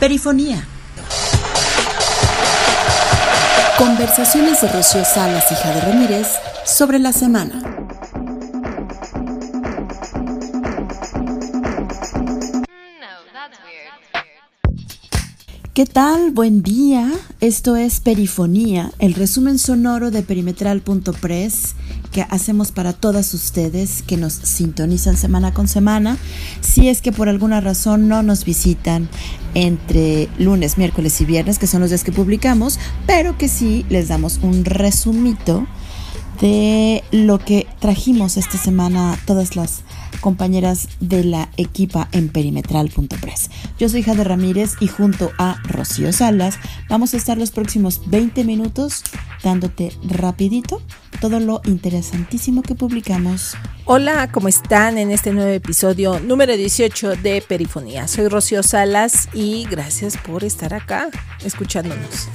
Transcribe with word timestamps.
Perifonía. 0.00 0.66
Conversaciones 3.76 4.62
de 4.62 4.68
Rocío 4.68 5.04
Salas 5.04 5.52
y 5.52 5.54
Jade 5.54 5.80
Ramírez 5.82 6.26
sobre 6.64 6.98
la 6.98 7.12
semana. 7.12 7.89
¿Qué 15.80 15.86
tal? 15.86 16.30
Buen 16.30 16.62
día. 16.62 17.10
Esto 17.40 17.74
es 17.74 18.00
Perifonía, 18.00 18.92
el 18.98 19.14
resumen 19.14 19.58
sonoro 19.58 20.10
de 20.10 20.20
perimetral.press 20.20 21.74
que 22.12 22.20
hacemos 22.28 22.70
para 22.70 22.92
todas 22.92 23.32
ustedes 23.32 24.02
que 24.02 24.18
nos 24.18 24.34
sintonizan 24.34 25.16
semana 25.16 25.54
con 25.54 25.68
semana. 25.68 26.18
Si 26.60 26.90
es 26.90 27.00
que 27.00 27.12
por 27.12 27.30
alguna 27.30 27.62
razón 27.62 28.08
no 28.08 28.22
nos 28.22 28.44
visitan 28.44 29.08
entre 29.54 30.28
lunes, 30.38 30.76
miércoles 30.76 31.18
y 31.22 31.24
viernes, 31.24 31.58
que 31.58 31.66
son 31.66 31.80
los 31.80 31.88
días 31.88 32.04
que 32.04 32.12
publicamos, 32.12 32.78
pero 33.06 33.38
que 33.38 33.48
sí 33.48 33.86
les 33.88 34.08
damos 34.08 34.38
un 34.42 34.66
resumito 34.66 35.66
de 36.40 37.04
lo 37.12 37.38
que 37.38 37.66
trajimos 37.80 38.36
esta 38.36 38.58
semana 38.58 39.18
todas 39.26 39.56
las 39.56 39.82
compañeras 40.20 40.88
de 41.00 41.24
la 41.24 41.50
equipa 41.56 42.08
en 42.12 42.28
perimetral.press. 42.28 43.50
Yo 43.78 43.88
soy 43.88 44.02
Jade 44.02 44.24
Ramírez 44.24 44.74
y 44.80 44.88
junto 44.88 45.30
a 45.38 45.56
Rocío 45.64 46.12
Salas 46.12 46.58
vamos 46.88 47.14
a 47.14 47.16
estar 47.16 47.38
los 47.38 47.50
próximos 47.50 48.02
20 48.06 48.44
minutos 48.44 49.02
dándote 49.42 49.92
rapidito 50.02 50.82
todo 51.20 51.38
lo 51.38 51.60
interesantísimo 51.64 52.62
que 52.62 52.74
publicamos. 52.74 53.54
Hola, 53.84 54.30
¿cómo 54.32 54.48
están 54.48 54.96
en 54.98 55.10
este 55.10 55.32
nuevo 55.32 55.50
episodio 55.50 56.18
número 56.20 56.56
18 56.56 57.16
de 57.16 57.42
Perifonía? 57.46 58.08
Soy 58.08 58.28
Rocío 58.28 58.62
Salas 58.62 59.28
y 59.34 59.66
gracias 59.70 60.16
por 60.16 60.44
estar 60.44 60.72
acá 60.72 61.10
escuchándonos. 61.44 62.28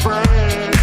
Ser 0.00 0.80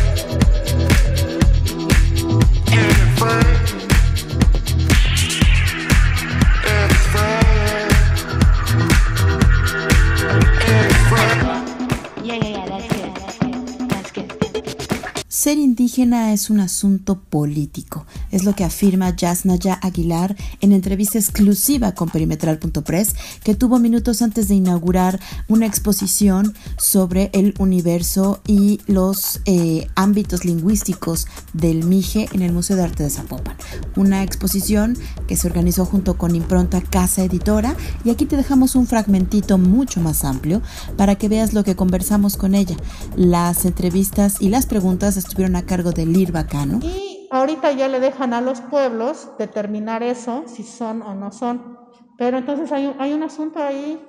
indígena 15.78 16.34
es 16.34 16.50
un 16.50 16.60
asunto 16.60 17.20
político, 17.20 18.08
es 18.32 18.46
lo 18.46 18.56
que 18.56 18.64
afirma 18.64 19.16
Yasnaya 19.16 19.76
Aguilar 19.76 20.36
en 20.60 20.72
entrevista 20.72 21.20
exclusiva 21.20 21.92
con 21.92 22.10
Perimetral.press 22.10 23.14
que 23.44 23.54
tuvo 23.54 23.78
minutos 23.78 24.24
antes 24.24 24.48
de 24.48 24.56
inaugurar 24.56 25.20
una 25.48 25.68
exposición 25.68 26.56
sobre 26.80 27.30
el 27.34 27.54
universo 27.60 28.42
y 28.48 28.82
los 28.88 29.42
eh, 29.46 29.88
ámbitos 29.94 30.46
lingüísticos 30.46 31.28
del 31.54 31.86
Mije 31.86 32.28
en 32.32 32.42
el 32.42 32.54
Museo 32.54 32.76
de 32.76 32.82
Arte 32.82 33.04
de 33.04 33.12
Zapopan. 33.12 33.56
Una 33.96 34.24
exposición 34.24 34.98
que 35.28 35.38
se 35.38 35.46
organizó 35.46 35.86
junto 35.86 36.18
con 36.18 36.36
Impronta 36.36 36.82
Casa 36.82 37.24
Editora 37.24 37.76
y 38.04 38.10
aquí 38.10 38.26
te 38.26 38.36
dejamos 38.36 38.74
un 38.74 38.88
fragmentito 38.88 39.60
mucho 39.60 40.02
más 40.02 40.24
amplio 40.24 40.64
para 40.96 41.14
que 41.14 41.30
veas 41.30 41.54
lo 41.54 41.64
que 41.64 41.76
conversamos 41.76 42.36
con 42.36 42.56
ella. 42.56 42.78
Las 43.16 43.64
entrevistas 43.66 44.38
y 44.40 44.50
las 44.50 44.66
preguntas 44.66 45.18
estuvieron 45.18 45.56
a 45.56 45.67
cargo 45.68 45.92
de 45.92 46.08
Lir 46.08 46.32
Bacano. 46.32 46.80
Y 46.82 47.28
ahorita 47.30 47.72
ya 47.74 47.88
le 47.88 48.00
dejan 48.00 48.34
a 48.34 48.42
los 48.42 48.62
pueblos 48.62 49.30
determinar 49.38 50.02
eso, 50.02 50.46
si 50.48 50.64
son 50.64 51.04
o 51.04 51.14
no 51.14 51.32
son. 51.32 51.78
Pero 52.18 52.40
entonces 52.40 52.72
hay, 52.72 52.96
hay 52.98 53.14
un 53.14 53.22
asunto 53.22 53.62
ahí 53.62 54.02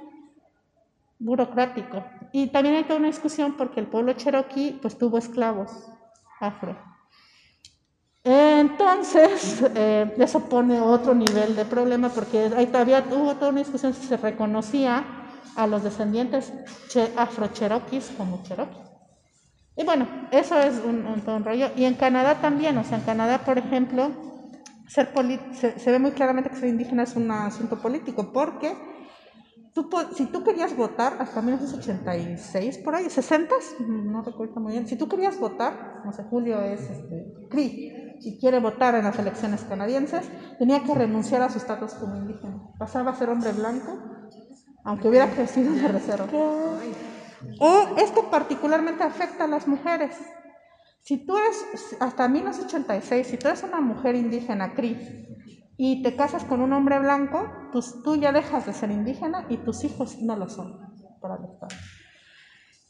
burocrático. 1.18 2.04
Y 2.32 2.46
también 2.48 2.76
hay 2.76 2.84
toda 2.84 2.98
una 2.98 3.08
discusión 3.08 3.54
porque 3.58 3.80
el 3.80 3.86
pueblo 3.86 4.12
cherokee 4.14 4.78
pues 4.80 4.96
tuvo 4.96 5.18
esclavos 5.18 5.70
afro. 6.40 6.76
Entonces, 8.24 9.64
eh, 9.74 10.14
eso 10.18 10.40
pone 10.48 10.80
otro 10.80 11.14
nivel 11.14 11.56
de 11.56 11.64
problema 11.64 12.08
porque 12.08 12.50
ahí 12.56 12.66
todavía 12.66 13.04
hubo 13.10 13.34
toda 13.34 13.50
una 13.50 13.60
discusión 13.60 13.94
si 13.94 14.06
se 14.06 14.16
reconocía 14.16 15.04
a 15.56 15.66
los 15.66 15.82
descendientes 15.82 16.52
afro-cherokees 17.16 18.12
como 18.16 18.42
cherokees. 18.42 18.87
Y 19.78 19.84
bueno, 19.84 20.08
eso 20.32 20.58
es 20.58 20.82
un, 20.84 21.06
un, 21.06 21.44
rollo. 21.44 21.68
Y 21.76 21.84
en 21.84 21.94
Canadá 21.94 22.40
también, 22.40 22.76
o 22.78 22.84
sea, 22.84 22.98
en 22.98 23.04
Canadá, 23.04 23.38
por 23.38 23.58
ejemplo, 23.58 24.10
ser 24.88 25.08
se, 25.52 25.78
se, 25.78 25.90
ve 25.92 26.00
muy 26.00 26.10
claramente 26.10 26.50
que 26.50 26.56
ser 26.56 26.68
indígena 26.68 27.04
es 27.04 27.14
un 27.14 27.30
asunto 27.30 27.80
político, 27.80 28.32
porque 28.32 28.74
si 30.16 30.26
tú 30.26 30.42
querías 30.42 30.76
votar 30.76 31.16
hasta 31.20 31.40
1986, 31.40 32.78
por 32.78 32.96
ahí, 32.96 33.08
60, 33.08 33.54
no 33.86 34.22
recuerdo 34.22 34.60
muy 34.60 34.72
bien, 34.72 34.88
si 34.88 34.96
tú 34.96 35.08
querías 35.08 35.38
votar, 35.38 36.02
no 36.04 36.12
sé, 36.12 36.24
Julio 36.24 36.60
es 36.60 36.80
este, 36.80 37.32
CRI, 37.48 38.16
si 38.20 38.38
quiere 38.40 38.58
votar 38.58 38.96
en 38.96 39.04
las 39.04 39.16
elecciones 39.18 39.62
canadienses, 39.62 40.28
tenía 40.58 40.82
que 40.82 40.92
renunciar 40.92 41.42
a 41.42 41.50
su 41.50 41.58
estatus 41.58 41.94
como 41.94 42.16
indígena. 42.16 42.72
Pasaba 42.78 43.12
a 43.12 43.14
ser 43.14 43.28
hombre 43.28 43.52
blanco, 43.52 43.96
aunque 44.82 45.08
hubiera 45.08 45.30
crecido 45.30 45.72
en 45.72 45.82
la 45.82 45.88
reserva. 45.88 46.26
O 47.60 47.96
esto 47.98 48.30
particularmente 48.30 49.04
afecta 49.04 49.44
a 49.44 49.48
las 49.48 49.66
mujeres. 49.66 50.16
Si 51.00 51.24
tú 51.24 51.36
eres, 51.36 51.96
hasta 52.00 52.28
1986, 52.28 53.26
si 53.26 53.36
tú 53.36 53.48
eres 53.48 53.62
una 53.62 53.80
mujer 53.80 54.14
indígena, 54.14 54.74
CRI, 54.74 55.26
y 55.76 56.02
te 56.02 56.16
casas 56.16 56.44
con 56.44 56.60
un 56.60 56.72
hombre 56.72 56.98
blanco, 56.98 57.50
pues 57.72 58.02
tú 58.02 58.16
ya 58.16 58.32
dejas 58.32 58.66
de 58.66 58.74
ser 58.74 58.90
indígena 58.90 59.46
y 59.48 59.58
tus 59.58 59.84
hijos 59.84 60.20
no 60.20 60.36
lo 60.36 60.48
son 60.48 60.78
para 61.20 61.36
el 61.36 61.44
Estado. 61.44 61.74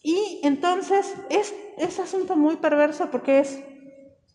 Y 0.03 0.41
entonces 0.43 1.15
es, 1.29 1.55
es 1.77 2.01
asunto 2.01 2.35
muy 2.35 2.57
perverso 2.57 3.11
porque 3.11 3.41
es 3.41 3.63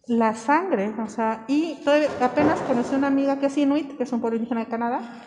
la 0.05 0.35
sangre, 0.35 0.93
o 1.01 1.07
sea, 1.07 1.45
y 1.47 1.79
apenas 2.21 2.59
conocí 2.61 2.93
una 2.93 3.07
amiga 3.07 3.39
que 3.39 3.45
es 3.47 3.57
inuit, 3.57 3.97
que 3.97 4.03
es 4.03 4.11
un 4.11 4.19
pueblo 4.19 4.37
indígena 4.37 4.61
de 4.61 4.67
Canadá, 4.67 5.23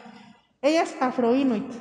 ella 0.61 0.83
es 0.83 0.95
afro-inuit, 1.01 1.73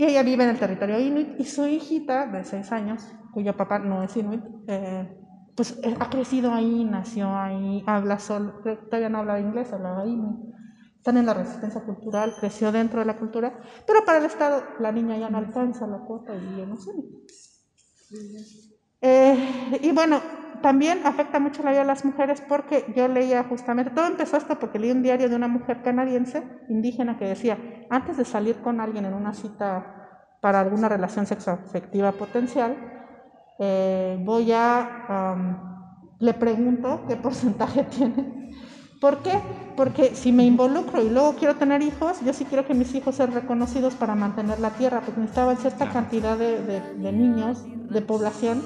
y 0.00 0.04
ella 0.04 0.22
vive 0.22 0.44
en 0.44 0.50
el 0.50 0.58
territorio 0.58 0.98
inuit 0.98 1.38
y 1.38 1.44
su 1.44 1.66
hijita 1.66 2.26
de 2.26 2.42
seis 2.42 2.72
años, 2.72 3.06
cuyo 3.34 3.54
papá 3.54 3.78
no 3.78 4.02
es 4.02 4.16
inuit, 4.16 4.42
eh, 4.66 5.14
pues 5.54 5.78
eh, 5.82 5.94
ha 6.00 6.08
crecido 6.08 6.54
ahí, 6.54 6.84
nació 6.84 7.36
ahí, 7.36 7.84
habla 7.86 8.18
solo, 8.18 8.62
todavía 8.62 9.10
no 9.10 9.18
habla 9.18 9.38
inglés, 9.38 9.74
hablaba 9.74 10.06
inuit. 10.06 10.54
Están 10.96 11.18
en 11.18 11.26
la 11.26 11.34
resistencia 11.34 11.82
cultural, 11.82 12.34
creció 12.40 12.72
dentro 12.72 13.00
de 13.00 13.04
la 13.04 13.18
cultura, 13.18 13.60
pero 13.86 14.02
para 14.06 14.20
el 14.20 14.24
Estado 14.24 14.62
la 14.78 14.90
niña 14.90 15.18
ya 15.18 15.28
no 15.28 15.36
alcanza 15.36 15.86
la 15.86 15.98
cuota 15.98 16.34
y 16.34 16.56
ya 16.56 16.64
no 16.64 16.78
sé. 16.78 16.92
Eh, 19.02 19.78
y 19.82 19.92
bueno, 19.92 20.20
también 20.62 21.00
afecta 21.06 21.40
mucho 21.40 21.62
la 21.62 21.70
vida 21.70 21.80
de 21.80 21.86
las 21.86 22.04
mujeres 22.04 22.42
porque 22.46 22.84
yo 22.94 23.08
leía 23.08 23.44
justamente, 23.44 23.92
todo 23.92 24.06
empezó 24.06 24.36
esto 24.36 24.58
porque 24.58 24.78
leí 24.78 24.90
un 24.90 25.02
diario 25.02 25.28
de 25.28 25.36
una 25.36 25.48
mujer 25.48 25.82
canadiense 25.82 26.42
indígena 26.68 27.18
que 27.18 27.26
decía, 27.26 27.58
antes 27.88 28.16
de 28.16 28.24
salir 28.24 28.56
con 28.56 28.80
alguien 28.80 29.06
en 29.06 29.14
una 29.14 29.32
cita 29.32 29.96
para 30.40 30.60
alguna 30.60 30.88
relación 30.88 31.26
sexoafectiva 31.26 32.12
potencial, 32.12 32.76
eh, 33.58 34.18
voy 34.22 34.52
a, 34.52 35.36
le 36.18 36.34
pregunto 36.34 37.04
qué 37.08 37.16
porcentaje 37.16 37.84
tiene. 37.90 38.50
¿Por 39.00 39.22
qué? 39.22 39.32
Porque 39.76 40.14
si 40.14 40.30
me 40.30 40.44
involucro 40.44 41.02
y 41.02 41.08
luego 41.08 41.34
quiero 41.34 41.56
tener 41.56 41.80
hijos, 41.80 42.20
yo 42.22 42.34
sí 42.34 42.44
quiero 42.44 42.66
que 42.66 42.74
mis 42.74 42.94
hijos 42.94 43.14
sean 43.14 43.32
reconocidos 43.32 43.94
para 43.94 44.14
mantener 44.14 44.60
la 44.60 44.70
tierra, 44.70 45.00
porque 45.00 45.20
necesitaban 45.20 45.56
cierta 45.56 45.88
cantidad 45.88 46.36
de, 46.36 46.60
de, 46.62 46.80
de 46.80 47.12
niños, 47.12 47.64
de 47.64 48.02
población, 48.02 48.62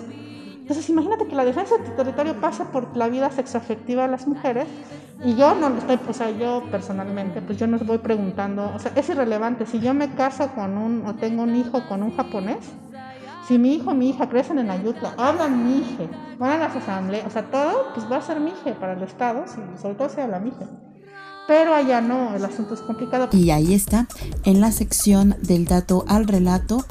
entonces, 0.64 0.88
imagínate 0.88 1.26
que 1.26 1.36
la 1.36 1.44
defensa 1.44 1.76
de 1.76 1.84
tu 1.84 1.90
territorio 1.90 2.40
pasa 2.40 2.72
por 2.72 2.96
la 2.96 3.08
vida 3.10 3.30
sexoafectiva 3.30 4.04
de 4.04 4.08
las 4.08 4.26
mujeres 4.26 4.66
y 5.22 5.36
yo 5.36 5.54
no 5.54 5.68
estoy, 5.76 6.00
o 6.08 6.12
sea, 6.14 6.30
yo 6.30 6.62
personalmente, 6.70 7.42
pues 7.42 7.58
yo 7.58 7.66
no 7.66 7.76
voy 7.80 7.98
preguntando, 7.98 8.72
o 8.74 8.78
sea, 8.78 8.90
es 8.96 9.06
irrelevante. 9.10 9.66
Si 9.66 9.78
yo 9.78 9.92
me 9.92 10.14
caso 10.14 10.48
con 10.54 10.78
un, 10.78 11.04
o 11.04 11.16
tengo 11.16 11.42
un 11.42 11.54
hijo 11.54 11.86
con 11.86 12.02
un 12.02 12.16
japonés, 12.16 12.64
si 13.46 13.58
mi 13.58 13.74
hijo 13.74 13.90
o 13.90 13.94
mi 13.94 14.08
hija 14.08 14.30
crecen 14.30 14.58
en 14.58 14.70
Ayutla, 14.70 15.12
hablan 15.18 15.66
mije, 15.66 16.08
van 16.38 16.52
a 16.52 16.56
las 16.56 16.76
asambleas, 16.76 17.26
o 17.26 17.30
sea, 17.30 17.42
todo, 17.42 17.92
pues 17.92 18.10
va 18.10 18.16
a 18.16 18.22
ser 18.22 18.40
mije 18.40 18.72
para 18.72 18.94
el 18.94 19.02
Estado, 19.02 19.44
si, 19.46 19.60
sobre 19.82 19.96
todo 19.96 20.08
si 20.08 20.22
habla 20.22 20.38
mije. 20.38 20.66
Pero 21.46 21.74
allá 21.74 22.00
no, 22.00 22.34
el 22.34 22.42
asunto 22.42 22.72
es 22.72 22.80
complicado. 22.80 23.28
Y 23.32 23.50
ahí 23.50 23.74
está, 23.74 24.06
en 24.44 24.62
la 24.62 24.72
sección 24.72 25.36
del 25.42 25.66
dato 25.66 26.06
al 26.08 26.26
relato, 26.26 26.86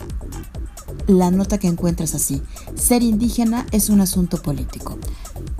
la 1.08 1.32
nota 1.32 1.58
que 1.58 1.68
encuentras 1.68 2.16
así. 2.16 2.42
Ser 2.76 3.04
indígena 3.04 3.66
es 3.72 3.90
un 3.90 4.02
asunto 4.02 4.42
político. 4.42 4.98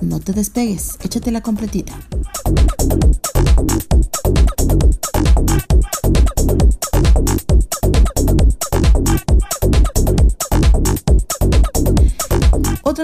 No 0.00 0.20
te 0.20 0.32
despegues, 0.32 0.98
échate 1.02 1.30
la 1.30 1.42
completita. 1.42 1.94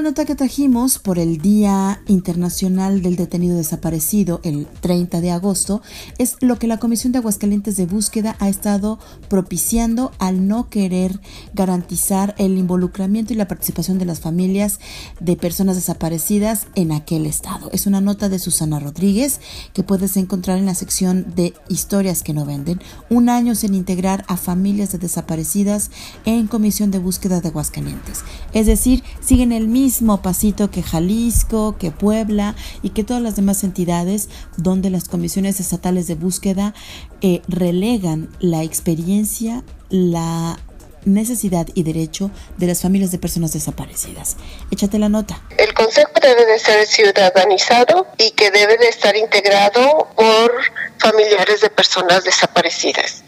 Otra 0.00 0.12
nota 0.12 0.24
que 0.24 0.34
trajimos 0.34 0.98
por 0.98 1.18
el 1.18 1.42
Día 1.42 2.00
Internacional 2.06 3.02
del 3.02 3.16
Detenido 3.16 3.58
Desaparecido, 3.58 4.40
el 4.44 4.66
30 4.80 5.20
de 5.20 5.30
agosto, 5.30 5.82
es 6.16 6.36
lo 6.40 6.58
que 6.58 6.66
la 6.66 6.78
Comisión 6.78 7.12
de 7.12 7.18
Aguascalientes 7.18 7.76
de 7.76 7.84
Búsqueda 7.84 8.34
ha 8.38 8.48
estado 8.48 8.98
propiciando 9.28 10.10
al 10.18 10.48
no 10.48 10.70
querer 10.70 11.20
garantizar 11.52 12.34
el 12.38 12.56
involucramiento 12.56 13.34
y 13.34 13.36
la 13.36 13.46
participación 13.46 13.98
de 13.98 14.06
las 14.06 14.20
familias 14.20 14.80
de 15.20 15.36
personas 15.36 15.76
desaparecidas 15.76 16.68
en 16.76 16.92
aquel 16.92 17.26
estado. 17.26 17.68
Es 17.70 17.86
una 17.86 18.00
nota 18.00 18.30
de 18.30 18.38
Susana 18.38 18.80
Rodríguez 18.80 19.38
que 19.74 19.82
puedes 19.82 20.16
encontrar 20.16 20.56
en 20.56 20.64
la 20.64 20.74
sección 20.74 21.34
de 21.36 21.52
historias 21.68 22.22
que 22.22 22.32
no 22.32 22.46
venden. 22.46 22.80
Un 23.10 23.28
año 23.28 23.54
sin 23.54 23.74
integrar 23.74 24.24
a 24.28 24.38
familias 24.38 24.92
de 24.92 24.98
desaparecidas 24.98 25.90
en 26.24 26.46
Comisión 26.46 26.90
de 26.90 27.00
Búsqueda 27.00 27.42
de 27.42 27.48
Aguascalientes. 27.48 28.20
Es 28.54 28.64
decir, 28.64 29.04
siguen 29.20 29.52
el 29.52 29.68
mismo 29.68 29.89
pasito 30.22 30.70
que 30.70 30.82
Jalisco, 30.82 31.76
que 31.78 31.90
Puebla 31.90 32.54
y 32.82 32.90
que 32.90 33.04
todas 33.04 33.22
las 33.22 33.36
demás 33.36 33.64
entidades 33.64 34.28
donde 34.56 34.90
las 34.90 35.08
comisiones 35.08 35.60
estatales 35.60 36.06
de 36.06 36.14
búsqueda 36.14 36.74
eh, 37.20 37.42
relegan 37.48 38.30
la 38.40 38.62
experiencia, 38.62 39.64
la 39.88 40.58
necesidad 41.04 41.66
y 41.74 41.82
derecho 41.82 42.30
de 42.58 42.66
las 42.66 42.82
familias 42.82 43.10
de 43.10 43.18
personas 43.18 43.52
desaparecidas. 43.52 44.36
Échate 44.70 44.98
la 44.98 45.08
nota. 45.08 45.40
El 45.56 45.72
Consejo 45.74 46.12
debe 46.20 46.44
de 46.46 46.58
ser 46.58 46.86
ciudadanizado 46.86 48.06
y 48.18 48.32
que 48.32 48.50
debe 48.50 48.76
de 48.76 48.88
estar 48.88 49.16
integrado 49.16 50.08
por 50.14 50.52
familiares 50.98 51.60
de 51.62 51.70
personas 51.70 52.24
desaparecidas. 52.24 53.22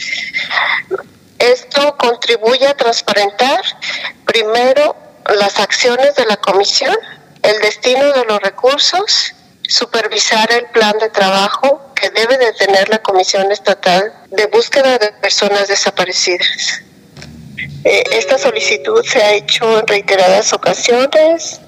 Esto 1.39 1.97
contribuye 1.99 2.67
a 2.67 2.77
transparentar 2.77 3.63
primero 4.27 4.97
las 5.37 5.59
acciones 5.59 6.15
de 6.17 6.27
la 6.27 6.37
comisión, 6.37 6.97
el 7.43 7.61
destino 7.61 8.13
de 8.13 8.25
los 8.25 8.41
recursos, 8.41 9.35
supervisar 9.69 10.53
el 10.53 10.67
plan 10.67 10.99
de 10.99 11.09
trabajo 11.11 11.93
que 11.95 12.11
debe 12.11 12.37
de 12.37 12.53
tener 12.53 12.89
la 12.89 12.99
Comisión 12.99 13.51
Estatal 13.53 14.13
de 14.31 14.47
Búsqueda 14.47 14.99
de 14.99 15.13
Personas 15.13 15.69
Desaparecidas. 15.69 16.83
Eh, 17.85 18.05
esta 18.13 18.39
solicitud 18.39 19.05
se 19.05 19.23
ha 19.23 19.33
hecho 19.33 19.79
en 19.79 19.87
reiteradas 19.87 20.53
ocasiones, 20.53 21.61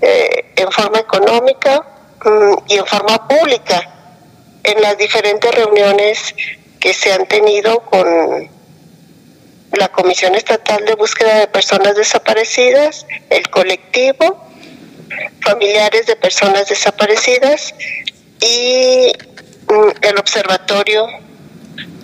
eh, 0.00 0.52
en 0.56 0.70
forma 0.70 0.98
económica 0.98 1.84
mm, 2.24 2.54
y 2.68 2.78
en 2.78 2.86
forma 2.86 3.26
pública, 3.26 3.90
en 4.62 4.80
las 4.80 4.96
diferentes 4.98 5.54
reuniones 5.54 6.34
que 6.78 6.94
se 6.94 7.12
han 7.12 7.26
tenido 7.26 7.80
con 7.80 8.50
la 9.72 9.88
Comisión 9.88 10.34
Estatal 10.34 10.84
de 10.84 10.94
Búsqueda 10.94 11.38
de 11.38 11.46
Personas 11.46 11.94
Desaparecidas, 11.96 13.06
el 13.30 13.48
colectivo, 13.50 14.46
familiares 15.42 16.06
de 16.06 16.16
personas 16.16 16.68
desaparecidas 16.68 17.74
y 18.40 19.12
mm, 19.68 19.90
el 20.02 20.18
Observatorio 20.18 21.06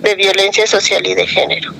de 0.00 0.14
Violencia 0.14 0.66
Social 0.66 1.06
y 1.06 1.14
de 1.14 1.26
Género. 1.26 1.72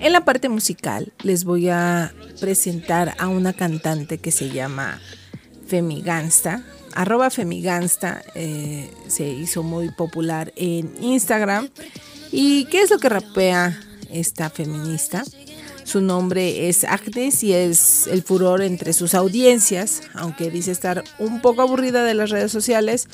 En 0.00 0.12
la 0.12 0.24
parte 0.24 0.48
musical 0.48 1.12
les 1.22 1.44
voy 1.44 1.68
a 1.68 2.12
presentar 2.42 3.14
a 3.18 3.28
una 3.28 3.52
cantante 3.52 4.18
que 4.18 4.32
se 4.32 4.50
llama 4.50 5.00
Femigansta. 5.68 6.64
Arroba 6.92 7.30
Femigansta 7.30 8.20
eh, 8.34 8.90
se 9.06 9.28
hizo 9.28 9.62
muy 9.62 9.90
popular 9.92 10.52
en 10.56 10.92
Instagram. 11.00 11.68
¿Y 12.32 12.64
qué 12.64 12.82
es 12.82 12.90
lo 12.90 12.98
que 12.98 13.08
rapea 13.08 13.78
esta 14.10 14.50
feminista? 14.50 15.22
Su 15.84 16.00
nombre 16.00 16.68
es 16.68 16.82
Agnes 16.82 17.44
y 17.44 17.52
es 17.52 18.08
el 18.08 18.24
furor 18.24 18.60
entre 18.60 18.92
sus 18.92 19.14
audiencias, 19.14 20.02
aunque 20.12 20.50
dice 20.50 20.72
estar 20.72 21.04
un 21.20 21.42
poco 21.42 21.62
aburrida 21.62 22.02
de 22.02 22.14
las 22.14 22.30
redes 22.30 22.50
sociales. 22.50 23.06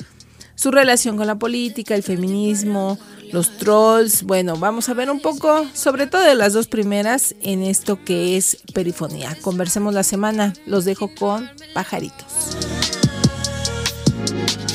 Su 0.55 0.71
relación 0.71 1.17
con 1.17 1.27
la 1.27 1.37
política, 1.37 1.93
el 1.93 2.01
feminismo, 2.01 2.97
los 3.31 3.57
trolls. 3.57 4.23
Bueno, 4.23 4.55
vamos 4.57 4.89
a 4.89 4.93
ver 4.93 5.09
un 5.09 5.19
poco, 5.19 5.65
sobre 5.73 6.07
todo 6.07 6.21
de 6.21 6.35
las 6.35 6.53
dos 6.53 6.67
primeras, 6.67 7.35
en 7.41 7.63
esto 7.63 8.03
que 8.03 8.37
es 8.37 8.57
perifonía. 8.73 9.37
Conversemos 9.41 9.93
la 9.93 10.03
semana. 10.03 10.53
Los 10.65 10.85
dejo 10.85 11.13
con 11.15 11.49
pajaritos. 11.73 12.25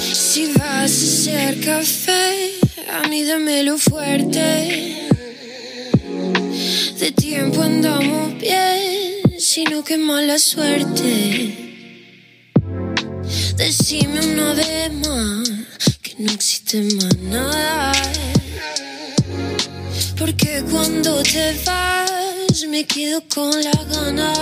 Si 0.01 0.53
vas 0.55 0.61
a 0.61 0.85
hacer 0.85 1.61
café, 1.61 2.51
a 2.91 3.09
mí 3.09 3.23
dámelo 3.25 3.79
fuerte. 3.79 5.09
De 6.99 7.12
tiempo 7.12 7.62
andamos 7.62 8.39
bien, 8.39 9.39
sino 9.39 9.85
que 9.85 9.97
mala 9.97 10.39
suerte. 10.39 11.65
Decime 13.56 14.21
una 14.33 14.55
vez 14.55 14.93
más 15.06 15.99
que 16.03 16.15
no 16.19 16.33
existe 16.33 16.83
más 16.83 17.17
nada. 17.19 17.94
Porque 20.25 20.65
cuando 20.71 21.23
te 21.23 21.55
vas 21.67 22.65
me 22.71 22.85
quedo 22.85 23.23
con 23.29 23.50
la 23.62 23.79
gana. 23.93 24.32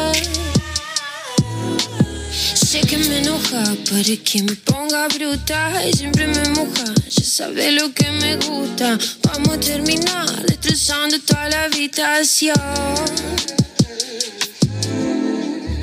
Sé 2.31 2.83
que 2.83 2.99
me 2.99 3.19
enoja, 3.19 3.65
para 3.91 4.17
que 4.23 4.45
me 4.45 4.55
ponga 4.55 5.09
bruta 5.09 5.85
y 5.85 5.93
siempre 5.93 6.29
me 6.29 6.49
moja. 6.51 6.85
Ya 7.11 7.25
sabes 7.25 7.73
lo 7.73 7.93
que 7.93 8.09
me 8.13 8.37
gusta. 8.37 8.97
Vamos 9.25 9.57
a 9.57 9.59
terminar 9.59 10.47
destrozando 10.47 11.19
toda 11.19 11.49
la 11.49 11.65
habitación. 11.65 12.55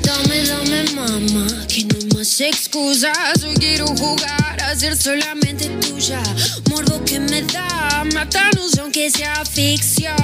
Dame, 0.02 0.44
dame, 0.46 0.84
mamá, 0.94 1.46
que 1.68 1.84
no 1.84 2.16
más 2.16 2.40
excusas. 2.40 3.44
Hoy 3.44 3.54
quiero 3.58 3.86
jugar 3.88 4.39
ser 4.76 4.96
solamente 4.96 5.68
tuya. 5.80 6.22
Morbo 6.70 7.04
que 7.04 7.18
me 7.18 7.42
da, 7.42 8.04
matarnos 8.14 8.78
aunque 8.78 9.10
sea 9.10 9.44
ficción. 9.44 10.14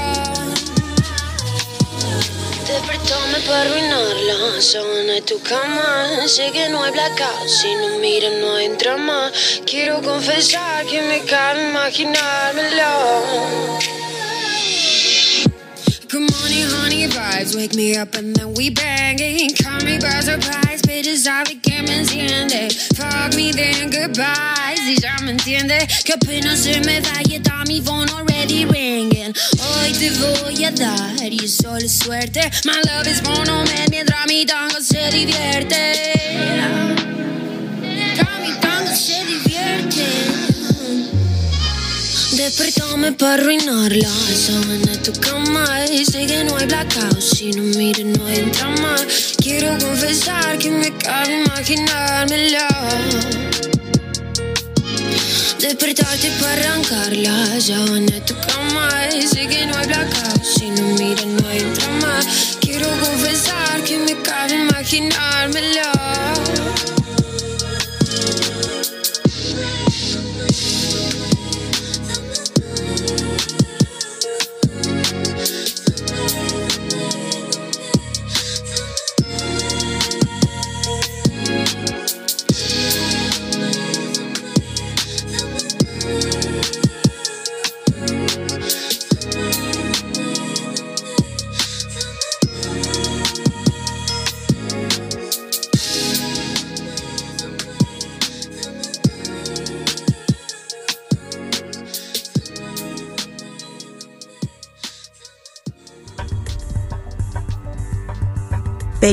Despertame 2.66 3.40
para 3.46 3.62
arruinar 3.62 4.16
la 4.28 4.60
zona 4.60 5.14
de 5.14 5.22
tu 5.22 5.40
cama. 5.40 6.26
Sé 6.26 6.50
que 6.52 6.68
no 6.68 6.82
hay 6.82 6.92
blackout, 6.92 7.48
si 7.48 7.74
no 7.74 7.98
miran 7.98 8.40
no 8.40 8.56
hay 8.56 8.68
drama. 8.68 9.32
Quiero 9.64 10.02
confesar 10.02 10.84
que 10.86 11.00
me 11.02 11.24
cabe 11.24 11.68
imaginármelo. 11.68 13.95
Good 16.16 16.32
morning, 16.32 16.64
honey 16.70 17.08
vibes. 17.08 17.54
Wake 17.54 17.74
me 17.74 17.94
up 17.94 18.14
and 18.14 18.34
then 18.34 18.54
we 18.54 18.70
banging. 18.70 19.50
Call 19.54 19.84
me 19.84 19.98
by 19.98 20.20
surprise, 20.20 20.80
bitches. 20.80 21.24
Sabe 21.28 21.60
que 21.60 21.82
me 21.82 21.92
enciende. 22.00 22.72
Fuck 22.96 23.34
me 23.36 23.52
then 23.52 23.90
goodbye. 23.90 24.76
Si 24.76 24.96
ya 24.96 25.14
me 25.22 25.32
entiende 25.32 25.76
que 26.06 26.14
apenas 26.14 26.60
se 26.60 26.80
me 26.80 27.02
da 27.02 27.20
y 27.28 27.34
está 27.34 27.64
mi 27.68 27.82
phone 27.82 28.08
already 28.14 28.64
ringing. 28.64 29.34
Hoy 29.60 29.92
te 29.92 30.10
voy 30.12 30.64
a 30.64 30.70
dar 30.70 31.30
y 31.30 31.46
solo 31.46 31.86
suerte. 31.86 32.50
My 32.64 32.80
love 32.86 33.06
is 33.06 33.20
born 33.20 33.50
on 33.50 33.66
monument 33.66 33.90
mientras 33.90 34.26
mi 34.26 34.46
tango 34.46 34.80
se 34.80 35.10
divierte. 35.10 36.14
Mientras 36.32 37.05
Despertame 42.46 43.10
para 43.10 43.42
arruinar. 43.42 43.90
La 43.90 44.08
sábana 44.08 44.92
de 44.92 44.98
tu 44.98 45.12
cama 45.20 45.66
sé 46.08 46.26
que 46.26 46.44
no 46.44 46.56
hay 46.56 46.66
blackout, 46.66 47.20
si 47.20 47.50
no 47.50 47.64
mires 47.76 48.06
no 48.06 48.24
hay 48.24 48.42
drama 48.52 48.94
Quiero 49.42 49.76
confesar 49.84 50.56
que 50.56 50.70
me 50.70 50.96
cabe 50.96 51.42
imaginármelo 51.42 52.68
Despertarte 55.58 56.30
para 56.40 56.52
arrancar. 56.52 57.16
La 57.16 57.60
sábana 57.60 58.12
de 58.12 58.20
tu 58.20 58.34
cama 58.38 58.90
sé 59.28 59.48
que 59.48 59.66
no 59.66 59.76
hay 59.78 59.86
blackout, 59.88 60.44
si 60.44 60.70
no 60.70 60.82
mires 61.00 61.26
no 61.26 61.48
hay 61.48 61.62
drama 61.74 62.20
Quiero 62.60 62.88
confesar 63.00 63.82
que 63.82 63.98
me 63.98 64.22
cabe 64.22 64.54
imaginármelo 64.54 66.55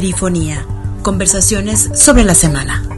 Perifonía. 0.04 0.66
Conversaciones 1.02 1.90
sobre 1.96 2.26
la 2.26 2.36
semana. 2.36 2.93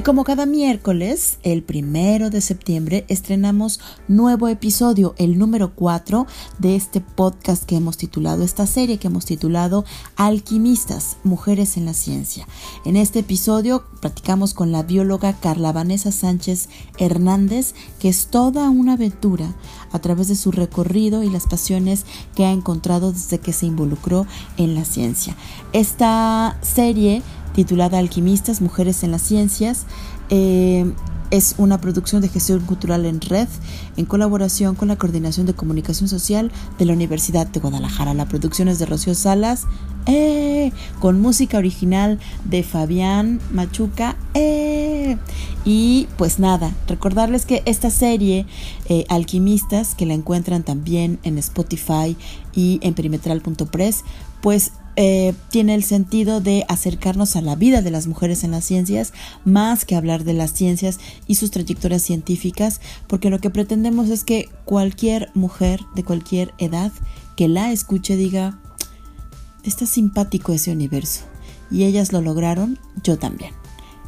Y 0.00 0.02
como 0.02 0.24
cada 0.24 0.46
miércoles, 0.46 1.36
el 1.42 1.62
primero 1.62 2.30
de 2.30 2.40
septiembre, 2.40 3.04
estrenamos 3.08 3.80
nuevo 4.08 4.48
episodio, 4.48 5.14
el 5.18 5.38
número 5.38 5.74
4 5.74 6.26
de 6.58 6.74
este 6.74 7.02
podcast 7.02 7.64
que 7.64 7.76
hemos 7.76 7.98
titulado, 7.98 8.42
esta 8.42 8.66
serie 8.66 8.96
que 8.96 9.08
hemos 9.08 9.26
titulado 9.26 9.84
Alquimistas, 10.16 11.18
Mujeres 11.22 11.76
en 11.76 11.84
la 11.84 11.92
Ciencia. 11.92 12.48
En 12.86 12.96
este 12.96 13.18
episodio 13.18 13.84
platicamos 14.00 14.54
con 14.54 14.72
la 14.72 14.84
bióloga 14.84 15.34
Carla 15.34 15.70
Vanessa 15.70 16.12
Sánchez 16.12 16.70
Hernández, 16.96 17.74
que 17.98 18.08
es 18.08 18.28
toda 18.28 18.70
una 18.70 18.94
aventura 18.94 19.54
a 19.92 19.98
través 19.98 20.28
de 20.28 20.36
su 20.36 20.50
recorrido 20.50 21.22
y 21.24 21.28
las 21.28 21.46
pasiones 21.46 22.06
que 22.34 22.46
ha 22.46 22.52
encontrado 22.52 23.12
desde 23.12 23.38
que 23.38 23.52
se 23.52 23.66
involucró 23.66 24.26
en 24.56 24.74
la 24.74 24.86
ciencia. 24.86 25.36
Esta 25.74 26.58
serie 26.62 27.22
titulada 27.54 27.98
Alquimistas, 27.98 28.60
Mujeres 28.60 29.02
en 29.02 29.10
las 29.10 29.22
Ciencias. 29.22 29.86
Eh, 30.30 30.92
es 31.30 31.54
una 31.58 31.80
producción 31.80 32.22
de 32.22 32.28
gestión 32.28 32.60
cultural 32.60 33.06
en 33.06 33.20
red 33.20 33.46
en 33.96 34.04
colaboración 34.04 34.74
con 34.74 34.88
la 34.88 34.96
Coordinación 34.96 35.46
de 35.46 35.54
Comunicación 35.54 36.08
Social 36.08 36.50
de 36.76 36.84
la 36.86 36.92
Universidad 36.92 37.46
de 37.46 37.60
Guadalajara. 37.60 38.14
La 38.14 38.26
producción 38.26 38.66
es 38.66 38.80
de 38.80 38.86
Rocío 38.86 39.14
Salas, 39.14 39.66
eh, 40.06 40.72
con 40.98 41.20
música 41.20 41.58
original 41.58 42.18
de 42.44 42.64
Fabián 42.64 43.40
Machuca. 43.52 44.16
Eh. 44.34 45.18
Y 45.64 46.08
pues 46.16 46.40
nada, 46.40 46.74
recordarles 46.88 47.46
que 47.46 47.62
esta 47.64 47.90
serie 47.90 48.46
Alquimistas, 49.08 49.94
que 49.94 50.06
la 50.06 50.14
encuentran 50.14 50.64
también 50.64 51.20
en 51.22 51.38
Spotify 51.38 52.16
y 52.54 52.80
en 52.82 52.94
perimetral.press, 52.94 54.04
pues 54.40 54.72
eh, 55.02 55.32
tiene 55.48 55.74
el 55.74 55.82
sentido 55.82 56.42
de 56.42 56.66
acercarnos 56.68 57.34
a 57.34 57.40
la 57.40 57.54
vida 57.54 57.80
de 57.80 57.90
las 57.90 58.06
mujeres 58.06 58.44
en 58.44 58.50
las 58.50 58.66
ciencias, 58.66 59.14
más 59.46 59.86
que 59.86 59.96
hablar 59.96 60.24
de 60.24 60.34
las 60.34 60.52
ciencias 60.52 61.00
y 61.26 61.36
sus 61.36 61.50
trayectorias 61.50 62.02
científicas, 62.02 62.82
porque 63.06 63.30
lo 63.30 63.38
que 63.38 63.48
pretendemos 63.48 64.10
es 64.10 64.24
que 64.24 64.50
cualquier 64.66 65.30
mujer 65.32 65.80
de 65.94 66.04
cualquier 66.04 66.52
edad 66.58 66.92
que 67.34 67.48
la 67.48 67.72
escuche 67.72 68.14
diga, 68.16 68.58
está 69.64 69.86
simpático 69.86 70.52
ese 70.52 70.70
universo. 70.70 71.24
Y 71.70 71.84
ellas 71.84 72.12
lo 72.12 72.20
lograron, 72.20 72.78
yo 73.02 73.18
también. 73.18 73.54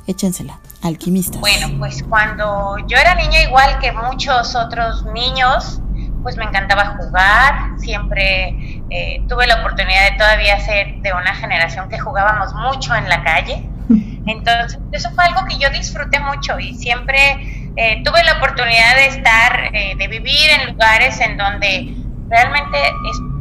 Échensela, 0.07 0.61
alquimistas. 0.83 1.41
Bueno, 1.41 1.69
pues 1.79 2.03
cuando 2.03 2.77
yo 2.87 2.99
era 2.99 3.15
niña, 3.15 3.45
igual 3.45 3.79
que 3.79 3.93
muchos 3.93 4.55
otros 4.55 5.07
niños, 5.15 5.81
pues 6.23 6.37
me 6.37 6.45
encantaba 6.45 6.99
jugar, 6.99 7.81
siempre 7.81 8.72
eh, 8.95 9.23
tuve 9.27 9.47
la 9.47 9.61
oportunidad 9.61 10.11
de 10.11 10.19
todavía 10.19 10.61
ser 10.61 10.97
de 10.97 11.15
una 11.15 11.35
generación 11.35 11.89
que 11.89 11.99
jugábamos 11.99 12.53
mucho 12.55 12.95
en 12.95 13.09
la 13.09 13.25
calle. 13.25 13.65
Entonces, 14.27 14.79
eso 14.93 15.11
fue 15.13 15.25
algo 15.25 15.47
que 15.47 15.57
yo 15.59 15.71
disfruté 15.71 16.21
mucho 16.21 16.59
y 16.59 16.75
siempre 16.75 17.73
eh, 17.77 18.03
tuve 18.05 18.23
la 18.23 18.35
oportunidad 18.35 18.97
de 18.97 19.07
estar, 19.07 19.71
eh, 19.73 19.95
de 19.97 20.09
vivir 20.09 20.51
en 20.61 20.73
lugares 20.73 21.19
en 21.21 21.39
donde 21.39 21.95
realmente 22.29 22.79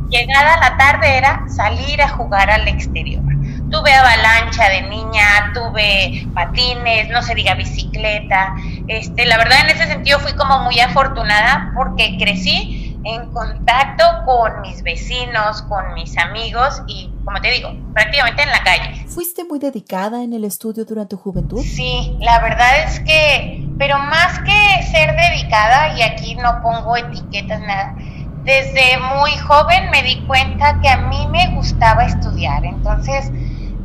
llegada 0.10 0.58
la 0.58 0.77
tarde 0.77 1.17
era 1.17 1.43
salir 1.50 2.01
a 2.01 2.08
jugar 2.08 2.50
al 2.50 2.67
exterior. 2.70 3.24
Tuve 3.70 3.93
avalancha 3.93 4.70
de 4.70 4.84
niña, 4.84 5.51
tuve 5.53 6.27
patines, 6.34 7.10
no 7.10 7.22
se 7.22 7.36
diga 7.36 7.55
bicicleta. 7.55 8.55
Este, 8.88 9.25
la 9.25 9.38
verdad 9.38 9.60
en 9.62 9.70
ese 9.75 9.88
sentido 9.88 10.20
fui 10.20 10.34
como 10.34 10.60
muy 10.60 10.79
afortunada 10.79 11.72
porque 11.75 12.17
crecí 12.17 12.80
en 13.03 13.31
contacto 13.31 14.03
con 14.25 14.62
mis 14.62 14.84
vecinos, 14.84 15.62
con 15.63 15.93
mis 15.93 16.17
amigos 16.17 16.81
y, 16.88 17.12
como 17.25 17.41
te 17.41 17.51
digo, 17.51 17.70
prácticamente 17.93 18.43
en 18.43 18.50
la 18.50 18.63
calle. 18.63 19.05
¿Fuiste 19.08 19.43
muy 19.43 19.60
dedicada 19.60 20.24
en 20.24 20.34
el 20.34 20.43
estudio 20.43 20.86
durante 20.86 21.15
tu 21.15 21.22
juventud? 21.22 21.62
Sí, 21.62 22.15
la 22.20 22.39
verdad 22.39 22.84
es 22.86 23.00
que, 23.01 23.67
pero 23.77 23.98
más 23.98 24.39
que 24.39 24.84
ser 24.91 25.15
dedicada, 25.15 25.98
y 25.98 26.03
aquí 26.03 26.36
no 26.36 26.62
pongo 26.62 26.96
etiquetas, 26.96 27.60
nada, 27.62 27.96
desde 28.43 28.98
muy 29.15 29.31
joven 29.38 29.89
me 29.91 30.03
di 30.03 30.22
cuenta 30.25 30.79
que 30.81 30.89
a 30.89 30.98
mí 30.98 31.27
me 31.27 31.55
gustaba 31.55 32.05
estudiar. 32.05 32.65
Entonces, 32.65 33.31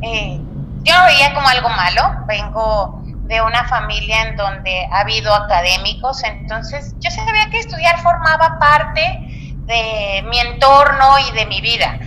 eh, 0.01 0.39
yo 0.83 0.93
no 0.97 1.05
veía 1.05 1.33
como 1.33 1.47
algo 1.47 1.69
malo, 1.69 2.25
vengo 2.27 2.96
de 3.27 3.41
una 3.41 3.65
familia 3.65 4.23
en 4.23 4.35
donde 4.35 4.87
ha 4.91 5.01
habido 5.01 5.33
académicos, 5.33 6.23
entonces 6.23 6.95
yo 6.99 7.11
sabía 7.11 7.49
que 7.49 7.59
estudiar 7.59 7.99
formaba 7.99 8.57
parte 8.59 9.01
de 9.65 10.23
mi 10.29 10.39
entorno 10.39 11.19
y 11.19 11.31
de 11.31 11.45
mi 11.45 11.61
vida, 11.61 11.99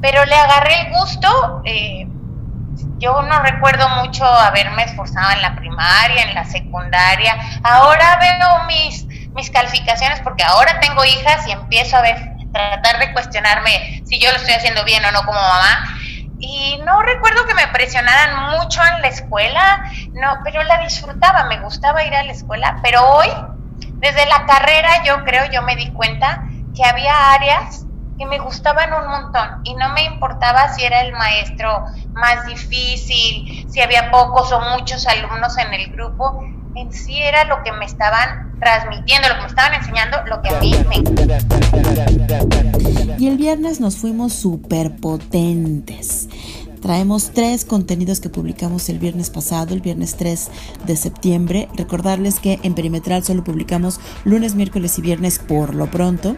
pero 0.00 0.24
le 0.26 0.34
agarré 0.34 0.80
el 0.82 0.92
gusto, 0.92 1.62
eh, 1.64 2.06
yo 2.98 3.22
no 3.22 3.40
recuerdo 3.40 3.88
mucho 3.88 4.24
haberme 4.24 4.84
esforzado 4.84 5.30
en 5.32 5.42
la 5.42 5.56
primaria, 5.56 6.22
en 6.22 6.34
la 6.34 6.44
secundaria, 6.44 7.36
ahora 7.62 8.18
veo 8.18 8.64
mis, 8.64 9.06
mis 9.34 9.50
calificaciones 9.50 10.20
porque 10.20 10.44
ahora 10.44 10.78
tengo 10.80 11.04
hijas 11.04 11.46
y 11.46 11.52
empiezo 11.52 11.96
a 11.96 12.02
ver, 12.02 12.30
tratar 12.52 12.98
de 12.98 13.12
cuestionarme 13.12 14.02
si 14.04 14.18
yo 14.18 14.30
lo 14.30 14.36
estoy 14.36 14.54
haciendo 14.54 14.84
bien 14.84 15.04
o 15.04 15.12
no 15.12 15.24
como 15.24 15.40
mamá, 15.40 15.99
y 16.40 16.80
no 16.86 17.02
recuerdo 17.02 17.44
que 17.46 17.54
me 17.54 17.68
presionaran 17.68 18.50
mucho 18.56 18.80
en 18.82 19.02
la 19.02 19.08
escuela, 19.08 19.84
no, 20.14 20.38
pero 20.42 20.62
la 20.62 20.78
disfrutaba, 20.78 21.44
me 21.44 21.60
gustaba 21.60 22.02
ir 22.04 22.14
a 22.14 22.22
la 22.22 22.32
escuela, 22.32 22.80
pero 22.82 23.06
hoy, 23.06 23.28
desde 23.96 24.26
la 24.26 24.46
carrera, 24.46 25.04
yo 25.04 25.22
creo, 25.24 25.44
yo 25.52 25.62
me 25.62 25.76
di 25.76 25.90
cuenta 25.92 26.44
que 26.74 26.84
había 26.84 27.32
áreas 27.34 27.84
que 28.18 28.26
me 28.26 28.38
gustaban 28.38 28.92
un 28.92 29.06
montón 29.06 29.60
y 29.64 29.74
no 29.74 29.90
me 29.90 30.04
importaba 30.04 30.68
si 30.68 30.84
era 30.84 31.02
el 31.02 31.12
maestro 31.12 31.84
más 32.12 32.46
difícil, 32.46 33.66
si 33.70 33.80
había 33.80 34.10
pocos 34.10 34.50
o 34.52 34.60
muchos 34.60 35.06
alumnos 35.06 35.56
en 35.58 35.72
el 35.74 35.90
grupo, 35.92 36.42
en 36.74 36.92
sí 36.92 37.22
era 37.22 37.44
lo 37.44 37.62
que 37.62 37.72
me 37.72 37.84
estaban 37.84 38.49
transmitiendo, 38.60 39.28
lo 39.28 39.40
que 39.40 39.46
estaban 39.46 39.74
enseñando, 39.74 40.18
lo 40.26 40.40
que 40.42 40.48
a 40.50 40.60
mí. 40.60 40.74
Y 43.18 43.28
el 43.28 43.36
viernes 43.36 43.80
nos 43.80 43.96
fuimos 43.96 44.32
súper 44.32 44.96
potentes. 44.96 46.28
Traemos 46.80 47.32
tres 47.32 47.66
contenidos 47.66 48.20
que 48.20 48.30
publicamos 48.30 48.88
el 48.88 48.98
viernes 48.98 49.28
pasado, 49.28 49.74
el 49.74 49.80
viernes 49.80 50.16
3 50.16 50.50
de 50.86 50.96
septiembre. 50.96 51.68
Recordarles 51.76 52.40
que 52.40 52.58
en 52.62 52.74
Perimetral 52.74 53.22
solo 53.22 53.44
publicamos 53.44 54.00
lunes, 54.24 54.54
miércoles 54.54 54.98
y 54.98 55.02
viernes 55.02 55.38
por 55.38 55.74
lo 55.74 55.90
pronto. 55.90 56.36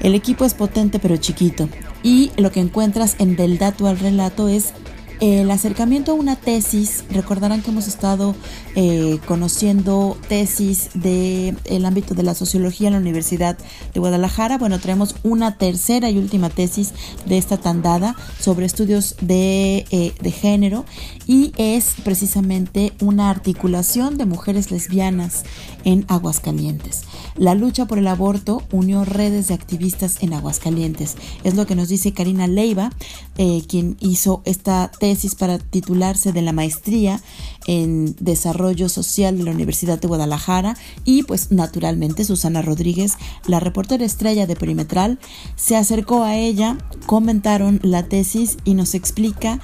El 0.00 0.14
equipo 0.14 0.44
es 0.44 0.54
potente 0.54 0.98
pero 0.98 1.16
chiquito 1.18 1.68
y 2.02 2.32
lo 2.36 2.50
que 2.50 2.60
encuentras 2.60 3.16
en 3.18 3.36
Del 3.36 3.58
Dato 3.58 3.86
al 3.86 3.98
Relato 3.98 4.48
es 4.48 4.72
el 5.20 5.50
acercamiento 5.50 6.12
a 6.12 6.14
una 6.14 6.36
tesis, 6.36 7.04
recordarán 7.10 7.62
que 7.62 7.70
hemos 7.70 7.88
estado 7.88 8.34
eh, 8.74 9.18
conociendo 9.26 10.16
tesis 10.28 10.90
del 10.94 11.56
el 11.64 11.84
ámbito 11.84 12.14
de 12.14 12.22
la 12.22 12.34
sociología 12.34 12.88
en 12.88 12.94
la 12.94 13.00
Universidad 13.00 13.56
de 13.92 14.00
Guadalajara. 14.00 14.58
Bueno, 14.58 14.78
traemos 14.80 15.14
una 15.22 15.56
tercera 15.56 16.10
y 16.10 16.18
última 16.18 16.50
tesis 16.50 16.92
de 17.26 17.38
esta 17.38 17.56
tandada 17.56 18.16
sobre 18.40 18.66
estudios 18.66 19.16
de, 19.20 19.86
eh, 19.90 20.12
de 20.20 20.30
género 20.30 20.84
y 21.26 21.52
es 21.56 21.94
precisamente 22.04 22.92
una 23.00 23.30
articulación 23.30 24.18
de 24.18 24.26
mujeres 24.26 24.70
lesbianas 24.70 25.44
en 25.84 26.04
Aguascalientes. 26.08 27.02
La 27.36 27.54
lucha 27.54 27.86
por 27.86 27.98
el 27.98 28.06
aborto 28.06 28.62
unió 28.72 29.04
redes 29.04 29.48
de 29.48 29.54
activistas 29.54 30.22
en 30.22 30.34
Aguascalientes. 30.34 31.16
Es 31.44 31.54
lo 31.54 31.66
que 31.66 31.74
nos 31.74 31.88
dice 31.88 32.12
Karina 32.12 32.46
Leiva, 32.46 32.90
eh, 33.36 33.62
quien 33.66 33.96
hizo 34.00 34.42
esta 34.44 34.90
tesis 34.90 35.34
para 35.34 35.58
titularse 35.58 36.32
de 36.32 36.42
la 36.42 36.52
maestría 36.52 37.20
en 37.66 38.14
desarrollo 38.20 38.88
social 38.88 39.38
de 39.38 39.44
la 39.44 39.50
Universidad 39.50 40.00
de 40.00 40.08
Guadalajara 40.08 40.76
y 41.04 41.24
pues 41.24 41.50
naturalmente 41.50 42.24
Susana 42.24 42.62
Rodríguez, 42.62 43.14
la 43.46 43.60
reportera 43.60 44.04
estrella 44.04 44.46
de 44.46 44.56
Perimetral, 44.56 45.18
se 45.56 45.76
acercó 45.76 46.22
a 46.22 46.36
ella, 46.36 46.78
comentaron 47.06 47.80
la 47.82 48.04
tesis 48.04 48.56
y 48.64 48.74
nos 48.74 48.94
explica 48.94 49.60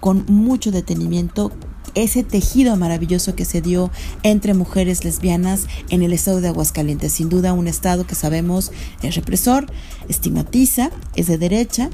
con 0.00 0.26
mucho 0.28 0.70
detenimiento 0.70 1.50
ese 1.94 2.24
tejido 2.24 2.76
maravilloso 2.76 3.34
que 3.34 3.44
se 3.44 3.60
dio 3.60 3.90
entre 4.22 4.54
mujeres 4.54 5.04
lesbianas 5.04 5.66
en 5.90 6.02
el 6.02 6.12
estado 6.12 6.40
de 6.40 6.48
Aguascalientes. 6.48 7.12
Sin 7.12 7.28
duda 7.28 7.52
un 7.52 7.68
estado 7.68 8.06
que 8.06 8.14
sabemos 8.14 8.72
es 9.02 9.14
represor, 9.14 9.66
estigmatiza, 10.08 10.90
es 11.14 11.28
de 11.28 11.38
derecha, 11.38 11.90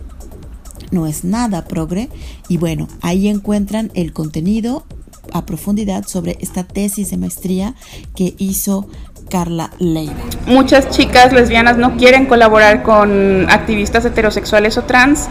no 0.90 1.06
es 1.06 1.25
nada 1.25 1.64
progre 1.64 2.09
y 2.49 2.59
bueno, 2.59 2.88
ahí 3.02 3.28
encuentran 3.28 3.90
el 3.94 4.12
contenido 4.12 4.85
a 5.32 5.47
profundidad 5.47 6.06
sobre 6.06 6.37
esta 6.40 6.64
tesis 6.64 7.11
de 7.11 7.16
maestría 7.16 7.75
que 8.16 8.35
hizo 8.38 8.88
Carla 9.30 9.70
Leiva. 9.78 10.14
Muchas 10.47 10.90
chicas 10.90 11.32
lesbianas 11.32 11.78
no 11.78 11.97
quieren 11.97 12.26
colaborar 12.26 12.82
con 12.82 13.49
activistas 13.49 14.04
heterosexuales 14.04 14.76
o 14.76 14.82
trans 14.82 15.28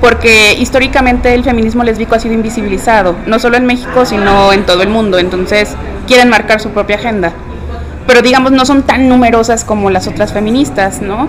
porque 0.00 0.54
históricamente 0.54 1.34
el 1.34 1.42
feminismo 1.42 1.82
lésbico 1.82 2.14
ha 2.14 2.20
sido 2.20 2.34
invisibilizado, 2.34 3.16
no 3.26 3.38
solo 3.38 3.56
en 3.56 3.66
México, 3.66 4.06
sino 4.06 4.52
en 4.52 4.64
todo 4.64 4.82
el 4.82 4.90
mundo, 4.90 5.18
entonces 5.18 5.74
quieren 6.06 6.28
marcar 6.28 6.60
su 6.60 6.70
propia 6.70 6.96
agenda. 6.96 7.32
Pero 8.06 8.22
digamos, 8.22 8.52
no 8.52 8.64
son 8.64 8.84
tan 8.84 9.08
numerosas 9.08 9.64
como 9.64 9.90
las 9.90 10.06
otras 10.06 10.32
feministas, 10.32 11.02
¿no? 11.02 11.28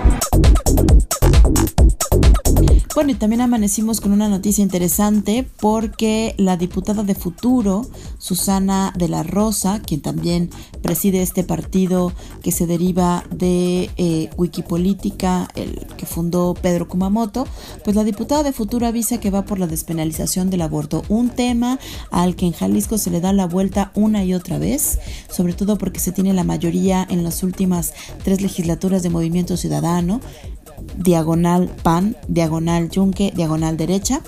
Bueno, 3.00 3.12
y 3.12 3.14
también 3.14 3.40
amanecimos 3.40 3.98
con 4.02 4.12
una 4.12 4.28
noticia 4.28 4.60
interesante 4.60 5.48
porque 5.58 6.34
la 6.36 6.58
diputada 6.58 7.02
de 7.02 7.14
Futuro, 7.14 7.88
Susana 8.18 8.92
de 8.94 9.08
la 9.08 9.22
Rosa, 9.22 9.80
quien 9.80 10.02
también 10.02 10.50
preside 10.82 11.22
este 11.22 11.42
partido 11.42 12.12
que 12.42 12.52
se 12.52 12.66
deriva 12.66 13.24
de 13.30 13.88
eh, 13.96 14.28
Wikipolítica, 14.36 15.48
el 15.54 15.86
que 15.96 16.04
fundó 16.04 16.52
Pedro 16.52 16.88
Kumamoto, 16.88 17.46
pues 17.84 17.96
la 17.96 18.04
diputada 18.04 18.42
de 18.42 18.52
Futuro 18.52 18.86
avisa 18.86 19.18
que 19.18 19.30
va 19.30 19.46
por 19.46 19.58
la 19.58 19.66
despenalización 19.66 20.50
del 20.50 20.60
aborto, 20.60 21.02
un 21.08 21.30
tema 21.30 21.78
al 22.10 22.36
que 22.36 22.44
en 22.44 22.52
Jalisco 22.52 22.98
se 22.98 23.10
le 23.10 23.22
da 23.22 23.32
la 23.32 23.46
vuelta 23.46 23.92
una 23.94 24.24
y 24.24 24.34
otra 24.34 24.58
vez, 24.58 24.98
sobre 25.30 25.54
todo 25.54 25.78
porque 25.78 26.00
se 26.00 26.12
tiene 26.12 26.34
la 26.34 26.44
mayoría 26.44 27.06
en 27.08 27.24
las 27.24 27.44
últimas 27.44 27.94
tres 28.24 28.42
legislaturas 28.42 29.02
de 29.02 29.08
Movimiento 29.08 29.56
Ciudadano, 29.56 30.20
diagonal 30.96 31.70
PAN, 31.82 32.16
diagonal 32.28 32.90
Yunque, 32.90 33.32
diagonal 33.34 33.76
derecha. 33.76 34.20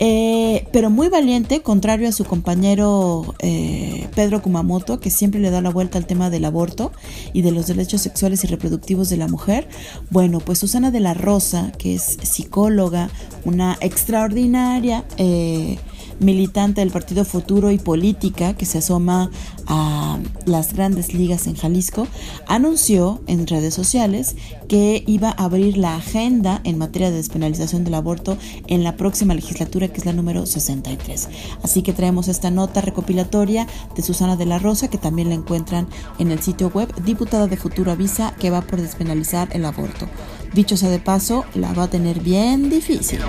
Eh, 0.00 0.66
pero 0.72 0.90
muy 0.90 1.08
valiente, 1.08 1.60
contrario 1.60 2.08
a 2.08 2.12
su 2.12 2.24
compañero 2.24 3.34
eh, 3.40 4.06
Pedro 4.14 4.42
Kumamoto, 4.42 5.00
que 5.00 5.10
siempre 5.10 5.40
le 5.40 5.50
da 5.50 5.60
la 5.60 5.70
vuelta 5.70 5.98
al 5.98 6.06
tema 6.06 6.30
del 6.30 6.44
aborto 6.44 6.92
y 7.32 7.42
de 7.42 7.50
los 7.50 7.66
derechos 7.66 8.00
sexuales 8.00 8.44
y 8.44 8.46
reproductivos 8.46 9.08
de 9.08 9.16
la 9.16 9.26
mujer. 9.26 9.68
Bueno, 10.10 10.38
pues 10.38 10.58
Susana 10.58 10.90
de 10.90 11.00
la 11.00 11.14
Rosa, 11.14 11.72
que 11.78 11.94
es 11.94 12.18
psicóloga, 12.22 13.10
una 13.44 13.76
extraordinaria... 13.80 15.04
Eh, 15.16 15.78
militante 16.20 16.80
del 16.80 16.90
Partido 16.90 17.24
Futuro 17.24 17.70
y 17.70 17.78
Política 17.78 18.54
que 18.54 18.66
se 18.66 18.78
asoma 18.78 19.30
a 19.66 20.18
las 20.44 20.72
grandes 20.72 21.14
ligas 21.14 21.46
en 21.46 21.54
Jalisco, 21.54 22.06
anunció 22.46 23.20
en 23.26 23.46
redes 23.46 23.74
sociales 23.74 24.36
que 24.68 25.04
iba 25.06 25.30
a 25.30 25.44
abrir 25.44 25.76
la 25.76 25.96
agenda 25.96 26.60
en 26.64 26.78
materia 26.78 27.10
de 27.10 27.16
despenalización 27.16 27.84
del 27.84 27.94
aborto 27.94 28.36
en 28.66 28.84
la 28.84 28.96
próxima 28.96 29.34
legislatura, 29.34 29.88
que 29.88 29.98
es 29.98 30.06
la 30.06 30.12
número 30.12 30.46
63. 30.46 31.28
Así 31.62 31.82
que 31.82 31.92
traemos 31.92 32.28
esta 32.28 32.50
nota 32.50 32.80
recopilatoria 32.80 33.66
de 33.94 34.02
Susana 34.02 34.36
de 34.36 34.46
la 34.46 34.58
Rosa, 34.58 34.88
que 34.88 34.98
también 34.98 35.28
la 35.28 35.34
encuentran 35.34 35.88
en 36.18 36.30
el 36.30 36.40
sitio 36.40 36.68
web, 36.68 36.92
diputada 37.04 37.46
de 37.46 37.56
Futuro 37.56 37.92
avisa 37.92 38.34
que 38.38 38.50
va 38.50 38.62
por 38.62 38.80
despenalizar 38.80 39.48
el 39.52 39.64
aborto. 39.64 40.06
Dicho 40.54 40.76
sea 40.76 40.88
de 40.88 40.98
paso, 40.98 41.44
la 41.54 41.72
va 41.72 41.84
a 41.84 41.90
tener 41.90 42.20
bien 42.20 42.70
difícil. 42.70 43.20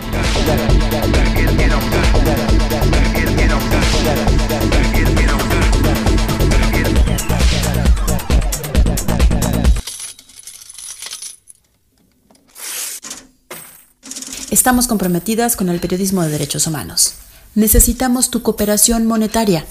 Estamos 14.70 14.88
comprometidas 14.88 15.56
con 15.56 15.70
el 15.70 15.80
periodismo 15.80 16.22
de 16.22 16.30
derechos 16.30 16.68
humanos. 16.68 17.16
Necesitamos 17.56 18.30
tu 18.30 18.44
cooperación 18.44 19.08
monetaria. 19.08 19.66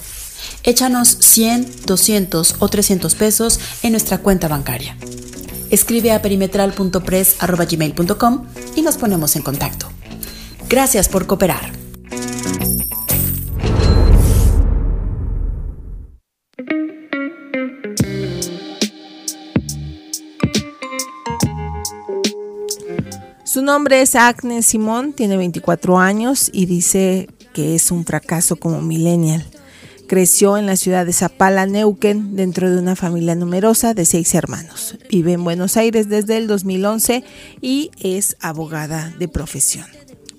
Échanos 0.63 1.15
100, 1.19 1.85
200 1.85 2.55
o 2.59 2.67
300 2.67 3.15
pesos 3.15 3.61
en 3.83 3.91
nuestra 3.91 4.17
cuenta 4.17 4.49
bancaria. 4.49 4.97
Escribe 5.69 6.11
a 6.11 6.21
perimetral.press.gmail.com 6.21 8.45
y 8.75 8.81
nos 8.81 8.97
ponemos 8.97 9.35
en 9.35 9.43
contacto. 9.43 9.87
Gracias 10.67 11.07
por 11.07 11.27
cooperar. 11.27 11.78
Su 23.49 23.63
nombre 23.63 24.03
es 24.03 24.13
Agnes 24.13 24.67
Simón, 24.67 25.11
tiene 25.11 25.35
24 25.35 25.97
años 25.97 26.51
y 26.53 26.67
dice 26.67 27.27
que 27.51 27.73
es 27.73 27.89
un 27.89 28.05
fracaso 28.05 28.57
como 28.57 28.79
millennial. 28.79 29.43
Creció 30.07 30.55
en 30.55 30.67
la 30.67 30.75
ciudad 30.75 31.03
de 31.03 31.13
Zapala, 31.13 31.65
Neuquén, 31.65 32.35
dentro 32.35 32.69
de 32.69 32.77
una 32.77 32.95
familia 32.95 33.33
numerosa 33.33 33.95
de 33.95 34.05
seis 34.05 34.35
hermanos. 34.35 34.99
Vive 35.09 35.33
en 35.33 35.43
Buenos 35.43 35.77
Aires 35.77 36.07
desde 36.09 36.37
el 36.37 36.45
2011 36.45 37.23
y 37.59 37.89
es 37.99 38.37
abogada 38.39 39.11
de 39.17 39.27
profesión 39.27 39.87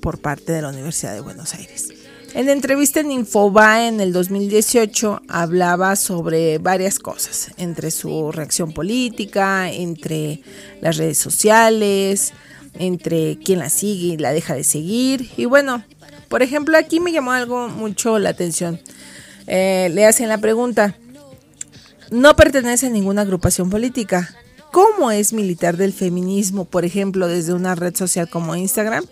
por 0.01 0.21
parte 0.21 0.53
de 0.53 0.63
la 0.63 0.69
Universidad 0.69 1.13
de 1.13 1.21
Buenos 1.21 1.55
Aires. 1.55 1.89
En 2.35 2.49
entrevista 2.49 3.01
en 3.01 3.11
Infobae 3.11 3.89
en 3.89 4.01
el 4.01 4.13
2018 4.13 5.23
hablaba 5.27 5.97
sobre 5.97 6.59
varias 6.59 7.01
cosas, 7.01 7.51
entre 7.57 7.91
su 7.91 8.31
reacción 8.31 8.73
política, 8.73 9.69
entre 9.69 10.43
las 10.81 10.97
redes 10.97 11.19
sociales, 11.19 12.33
entre 12.81 13.39
quién 13.45 13.59
la 13.59 13.71
sigue 13.71 14.15
y 14.15 14.17
la 14.17 14.33
deja 14.33 14.55
de 14.55 14.65
seguir. 14.65 15.31
Y 15.37 15.45
bueno, 15.45 15.85
por 16.29 16.43
ejemplo, 16.43 16.77
aquí 16.77 16.99
me 16.99 17.13
llamó 17.13 17.33
algo 17.33 17.69
mucho 17.69 18.19
la 18.19 18.31
atención. 18.31 18.81
Eh, 19.47 19.91
le 19.93 20.07
hacen 20.07 20.29
la 20.29 20.39
pregunta, 20.39 20.97
no 22.11 22.35
pertenece 22.37 22.87
a 22.87 22.91
ninguna 22.91 23.23
agrupación 23.23 23.71
política. 23.71 24.35
¿Cómo 24.73 25.11
es 25.11 25.33
militar 25.33 25.77
del 25.77 25.93
feminismo, 25.93 26.65
por 26.65 26.85
ejemplo, 26.85 27.27
desde 27.29 27.53
una 27.53 27.75
red 27.75 27.95
social 27.97 28.29
como 28.29 28.57
Instagram? 28.57 29.05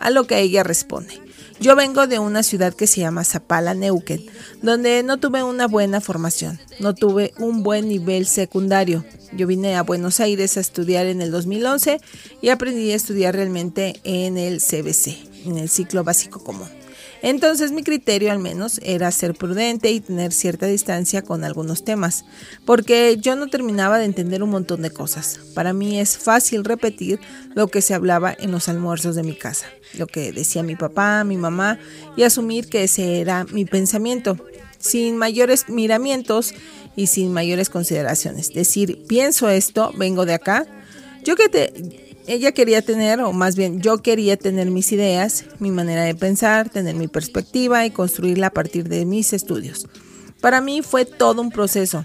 A 0.00 0.10
lo 0.10 0.26
que 0.26 0.38
ella 0.38 0.62
responde. 0.62 1.27
Yo 1.60 1.74
vengo 1.74 2.06
de 2.06 2.20
una 2.20 2.44
ciudad 2.44 2.72
que 2.72 2.86
se 2.86 3.00
llama 3.00 3.24
Zapala, 3.24 3.74
Neuquén, 3.74 4.24
donde 4.62 5.02
no 5.02 5.18
tuve 5.18 5.42
una 5.42 5.66
buena 5.66 6.00
formación, 6.00 6.60
no 6.78 6.94
tuve 6.94 7.34
un 7.38 7.64
buen 7.64 7.88
nivel 7.88 8.26
secundario. 8.26 9.04
Yo 9.32 9.48
vine 9.48 9.74
a 9.74 9.82
Buenos 9.82 10.20
Aires 10.20 10.56
a 10.56 10.60
estudiar 10.60 11.06
en 11.06 11.20
el 11.20 11.32
2011 11.32 12.00
y 12.40 12.50
aprendí 12.50 12.92
a 12.92 12.96
estudiar 12.96 13.34
realmente 13.34 14.00
en 14.04 14.38
el 14.38 14.60
CBC, 14.60 15.46
en 15.46 15.58
el 15.58 15.68
ciclo 15.68 16.04
básico 16.04 16.44
común. 16.44 16.77
Entonces 17.22 17.72
mi 17.72 17.82
criterio 17.82 18.30
al 18.30 18.38
menos 18.38 18.80
era 18.82 19.10
ser 19.10 19.34
prudente 19.34 19.90
y 19.90 20.00
tener 20.00 20.32
cierta 20.32 20.66
distancia 20.66 21.22
con 21.22 21.44
algunos 21.44 21.84
temas, 21.84 22.24
porque 22.64 23.16
yo 23.20 23.34
no 23.34 23.48
terminaba 23.48 23.98
de 23.98 24.04
entender 24.04 24.42
un 24.42 24.50
montón 24.50 24.82
de 24.82 24.90
cosas. 24.90 25.40
Para 25.54 25.72
mí 25.72 25.98
es 25.98 26.16
fácil 26.16 26.64
repetir 26.64 27.20
lo 27.54 27.68
que 27.68 27.82
se 27.82 27.94
hablaba 27.94 28.34
en 28.38 28.52
los 28.52 28.68
almuerzos 28.68 29.16
de 29.16 29.24
mi 29.24 29.34
casa, 29.34 29.66
lo 29.94 30.06
que 30.06 30.32
decía 30.32 30.62
mi 30.62 30.76
papá, 30.76 31.24
mi 31.24 31.36
mamá, 31.36 31.78
y 32.16 32.22
asumir 32.22 32.68
que 32.68 32.84
ese 32.84 33.20
era 33.20 33.44
mi 33.44 33.64
pensamiento, 33.64 34.38
sin 34.78 35.16
mayores 35.16 35.68
miramientos 35.68 36.54
y 36.94 37.08
sin 37.08 37.32
mayores 37.32 37.68
consideraciones. 37.68 38.52
Decir, 38.52 39.04
pienso 39.08 39.48
esto, 39.48 39.92
vengo 39.96 40.24
de 40.24 40.34
acá. 40.34 40.66
Yo 41.24 41.34
que 41.34 41.48
te 41.48 42.07
ella 42.28 42.52
quería 42.52 42.82
tener, 42.82 43.20
o 43.22 43.32
más 43.32 43.56
bien 43.56 43.80
yo 43.80 43.98
quería 43.98 44.36
tener 44.36 44.70
mis 44.70 44.92
ideas, 44.92 45.46
mi 45.60 45.70
manera 45.70 46.04
de 46.04 46.14
pensar, 46.14 46.68
tener 46.68 46.94
mi 46.94 47.08
perspectiva 47.08 47.86
y 47.86 47.90
construirla 47.90 48.48
a 48.48 48.52
partir 48.52 48.86
de 48.86 49.06
mis 49.06 49.32
estudios. 49.32 49.86
Para 50.42 50.60
mí 50.60 50.82
fue 50.82 51.06
todo 51.06 51.40
un 51.40 51.50
proceso, 51.50 52.04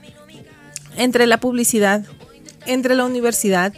entre 0.96 1.28
la 1.28 1.42
publicidad, 1.42 2.06
entre 2.66 2.96
la 2.96 3.04
universidad 3.04 3.74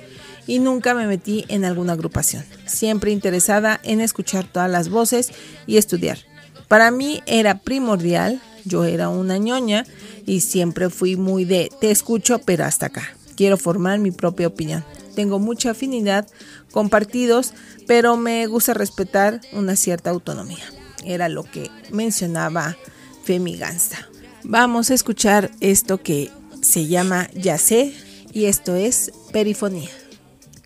y 0.46 0.60
nunca 0.60 0.94
me 0.94 1.08
metí 1.08 1.46
en 1.48 1.66
alguna 1.66 1.94
agrupación, 1.94 2.46
siempre 2.68 3.12
interesada 3.12 3.80
en 3.84 4.00
escuchar 4.00 4.46
todas 4.46 4.70
las 4.70 4.90
voces 4.90 5.32
y 5.66 5.78
estudiar. 5.78 6.20
Para 6.68 6.92
mí 6.92 7.24
era 7.26 7.58
primordial, 7.58 8.40
yo 8.66 8.86
era 8.86 9.10
una 9.10 9.40
ñoña 9.40 9.86
y 10.28 10.42
siempre 10.42 10.92
fui 10.92 11.16
muy 11.16 11.44
de 11.44 11.72
te 11.82 11.90
escucho 11.90 12.40
pero 12.40 12.66
hasta 12.66 12.86
acá, 12.86 13.16
quiero 13.36 13.58
formar 13.58 13.98
mi 13.98 14.12
propia 14.12 14.46
opinión 14.46 14.86
tengo 15.16 15.40
mucha 15.40 15.72
afinidad 15.72 16.28
con 16.72 16.90
partidos, 16.90 17.54
pero 17.88 18.18
me 18.18 18.46
gusta 18.48 18.74
respetar 18.74 19.42
una 19.54 19.76
cierta 19.76 20.10
autonomía. 20.10 20.64
Era 21.04 21.30
lo 21.30 21.44
que 21.44 21.72
mencionaba 21.92 22.78
Femi 23.24 23.58
Gansta. 23.58 24.08
Vamos 24.44 24.92
a 24.92 24.94
escuchar 24.94 25.52
esto 25.60 26.02
que 26.02 26.30
se 26.62 26.88
llama 26.88 27.30
Ya 27.34 27.58
sé 27.58 27.94
y 28.32 28.46
esto 28.46 28.76
es 28.76 29.12
Perifonía. 29.32 29.90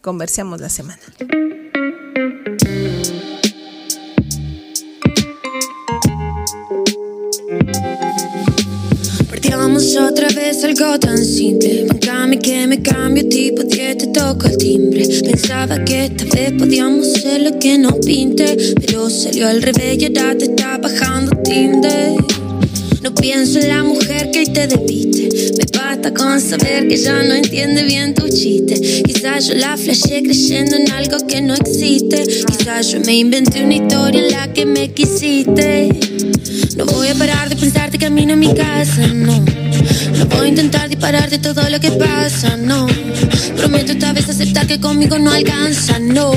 Conversemos 0.01 0.59
la 0.59 0.69
semana. 0.69 0.99
Partíamos 9.41 9.95
otra 9.95 10.27
vez 10.35 10.65
algo 10.65 10.99
tan 10.99 11.17
simple. 11.17 11.85
Bancame 11.87 12.39
que 12.39 12.67
me 12.67 12.81
cambio 12.81 13.25
tipo 13.29 13.63
10, 13.63 13.97
te 13.97 14.07
toco 14.07 14.47
el 14.47 14.57
timbre. 14.57 15.07
Pensaba 15.23 15.81
que 15.85 16.07
esta 16.07 16.25
vez 16.25 16.51
podíamos 16.59 17.13
ser 17.13 17.43
lo 17.43 17.57
que 17.57 17.77
nos 17.77 18.05
pinte. 18.05 18.57
Pero 18.85 19.09
salió 19.09 19.47
al 19.47 19.61
revés 19.61 19.97
y 19.97 20.05
ahora 20.07 20.37
te 20.37 20.43
está 20.43 20.77
bajando 20.77 21.31
Tinder. 21.41 22.15
No 23.01 23.15
pienso 23.15 23.59
en 23.59 23.69
la 23.69 23.81
mujer 23.81 24.29
que 24.31 24.45
te 24.45 24.67
despiste. 24.67 25.29
Me 25.57 25.79
basta 25.79 26.13
con 26.13 26.41
saber 26.41 26.89
que 26.89 26.97
ya 26.97 27.23
no 27.23 27.33
entiende 27.33 27.83
bien 27.83 28.13
tu 28.13 28.27
chiste. 28.27 29.03
Quizás 29.03 29.47
yo 29.47 29.53
la 29.53 29.77
flashé 29.77 30.21
creyendo 30.21 30.75
en 30.75 30.91
algo 30.91 31.15
que 31.25 31.39
no 31.39 31.53
existe. 31.55 32.25
Quizás 32.25 32.91
yo 32.91 32.99
me 33.05 33.15
inventé 33.15 33.63
una 33.63 33.75
historia 33.75 34.19
en 34.19 34.31
la 34.31 34.51
que 34.51 34.65
me 34.65 34.91
quisiste. 34.91 36.18
No 36.75 36.85
voy 36.85 37.09
a 37.09 37.15
parar 37.15 37.49
de 37.49 37.55
pensarte 37.55 37.97
camino 37.97 38.33
a 38.33 38.37
mi 38.37 38.53
casa, 38.53 39.07
no. 39.07 39.39
No 40.17 40.25
voy 40.27 40.45
a 40.45 40.49
intentar 40.49 40.87
disparar 40.89 41.29
de 41.29 41.39
todo 41.39 41.69
lo 41.69 41.79
que 41.79 41.91
pasa, 41.91 42.57
no. 42.57 42.87
Prometo 43.57 43.91
esta 43.91 44.13
vez 44.13 44.29
aceptar 44.29 44.67
que 44.67 44.79
conmigo 44.79 45.17
no 45.19 45.31
alcanza, 45.31 45.99
no. 45.99 46.31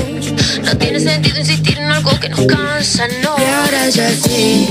No 0.65 0.77
tiene 0.77 0.99
sentido 0.99 1.39
insistir 1.39 1.77
en 1.77 1.85
algo 1.85 2.11
que 2.19 2.29
nos 2.29 2.41
cansa, 2.45 3.07
no. 3.23 3.35
Y 3.37 3.43
ahora 3.43 3.89
ya 3.89 4.09
sé 4.09 4.67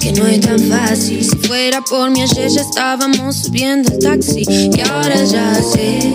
que 0.00 0.12
no 0.12 0.26
es 0.26 0.40
tan 0.40 0.58
fácil. 0.58 1.24
Si 1.24 1.36
fuera 1.36 1.80
por 1.82 2.10
mí 2.10 2.22
ayer 2.22 2.48
ya 2.48 2.60
estábamos 2.60 3.36
subiendo 3.36 3.92
el 3.92 3.98
taxi. 3.98 4.44
Y 4.48 4.80
ahora 4.80 5.24
ya 5.24 5.54
sé, 5.54 6.12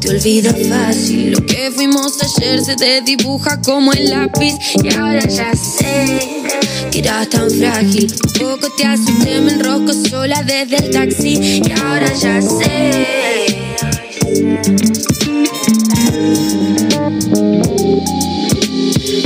te 0.00 0.10
olvida 0.10 0.54
fácil. 0.68 1.32
Lo 1.32 1.46
que 1.46 1.70
fuimos 1.74 2.18
ayer 2.22 2.62
se 2.64 2.76
te 2.76 3.00
dibuja 3.02 3.60
como 3.60 3.92
el 3.92 4.10
lápiz. 4.10 4.54
Y 4.82 4.94
ahora 4.94 5.26
ya 5.26 5.52
sé 5.54 6.46
que 6.90 6.98
eras 7.00 7.28
tan 7.28 7.50
frágil. 7.50 8.12
Un 8.24 8.32
poco 8.32 8.68
te 8.76 8.84
asusté, 8.84 9.40
me 9.40 9.52
enrosco 9.52 9.92
sola 10.08 10.42
desde 10.42 10.76
el 10.76 10.90
taxi. 10.90 11.62
Y 11.64 11.72
ahora 11.72 12.12
ya 12.14 12.40
sé. 12.42 13.56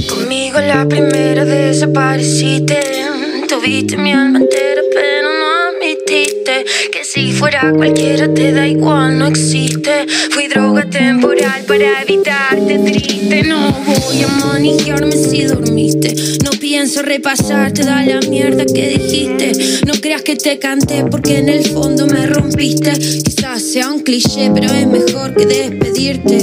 Conmigo 0.08 0.60
la 0.60 0.86
primera 0.88 1.44
desapareciste. 1.44 2.80
Tuviste 3.48 3.96
mi 3.96 4.12
alma 4.12 4.38
entera, 4.38 4.59
si 7.20 7.32
fuera 7.32 7.70
cualquiera 7.72 8.32
te 8.32 8.50
da 8.50 8.66
igual, 8.66 9.18
no 9.18 9.26
existe. 9.26 10.06
Fui 10.30 10.48
droga 10.48 10.88
temporal 10.88 11.62
para 11.66 12.00
evitarte 12.02 12.78
triste. 12.78 13.42
No 13.42 13.72
voy 13.84 14.22
a 14.22 14.28
manejarme 14.46 15.12
si 15.12 15.42
dormiste. 15.42 16.14
No 16.42 16.50
pienso 16.52 17.02
repasar 17.02 17.72
toda 17.72 18.02
la 18.06 18.20
mierda 18.20 18.64
que 18.64 18.96
dijiste. 18.96 19.52
No 19.86 19.92
creas 20.00 20.22
que 20.22 20.36
te 20.36 20.58
canté 20.58 21.04
porque 21.04 21.38
en 21.38 21.50
el 21.50 21.66
fondo 21.66 22.06
me 22.06 22.26
rompiste. 22.26 22.92
Quizás 22.92 23.62
sea 23.62 23.90
un 23.90 24.00
cliché, 24.00 24.50
pero 24.54 24.72
es 24.72 24.86
mejor 24.86 25.34
que 25.34 25.44
despedirte. 25.44 26.38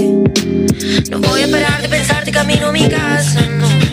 No 1.09 1.19
voy 1.19 1.41
a 1.41 1.47
parar 1.47 1.81
de 1.81 1.89
pensarte 1.89 2.31
camino 2.31 2.67
a 2.67 2.71
mi 2.71 2.87
casa, 2.87 3.41
no. 3.57 3.86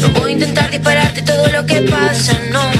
No 0.00 0.08
voy 0.10 0.30
a 0.30 0.32
intentar 0.34 0.70
dispararte 0.70 1.22
todo 1.22 1.46
lo 1.48 1.64
que 1.66 1.82
pasa, 1.82 2.38
no. 2.50 2.70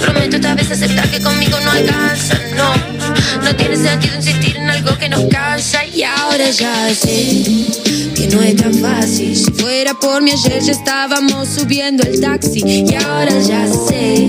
Prometo 0.00 0.36
esta 0.36 0.54
vez 0.54 0.70
aceptar 0.70 1.08
que 1.08 1.20
conmigo 1.20 1.58
no 1.60 1.70
alcanza, 1.70 2.38
no. 2.56 2.74
No 3.42 3.56
tiene 3.56 3.76
sentido 3.76 4.16
insistir 4.16 4.56
en 4.56 4.70
algo 4.70 4.96
que 4.98 5.08
nos 5.08 5.24
cansa 5.30 5.84
y 5.86 6.02
ahora 6.02 6.50
ya 6.50 6.94
sé 6.94 7.44
que 8.14 8.28
no 8.32 8.42
es 8.42 8.56
tan 8.56 8.74
fácil. 8.74 9.36
Si 9.36 9.50
fuera 9.52 9.94
por 9.94 10.22
mí 10.22 10.30
ayer 10.30 10.62
ya 10.62 10.72
estábamos 10.72 11.48
subiendo 11.48 12.02
el 12.04 12.20
taxi 12.20 12.62
y 12.64 12.94
ahora 12.94 13.38
ya 13.40 13.66
sé. 13.66 14.28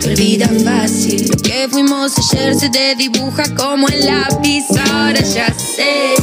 Te 0.00 0.10
olvida 0.10 0.48
fácil 0.64 1.28
lo 1.28 1.36
que 1.38 1.66
fuimos 1.70 2.12
ayer 2.18 2.54
se 2.54 2.68
te 2.68 2.94
dibuja 2.94 3.44
como 3.54 3.88
el 3.88 4.06
lápiz. 4.06 4.64
Ahora 4.90 5.20
ya 5.20 5.46
sé 5.54 6.14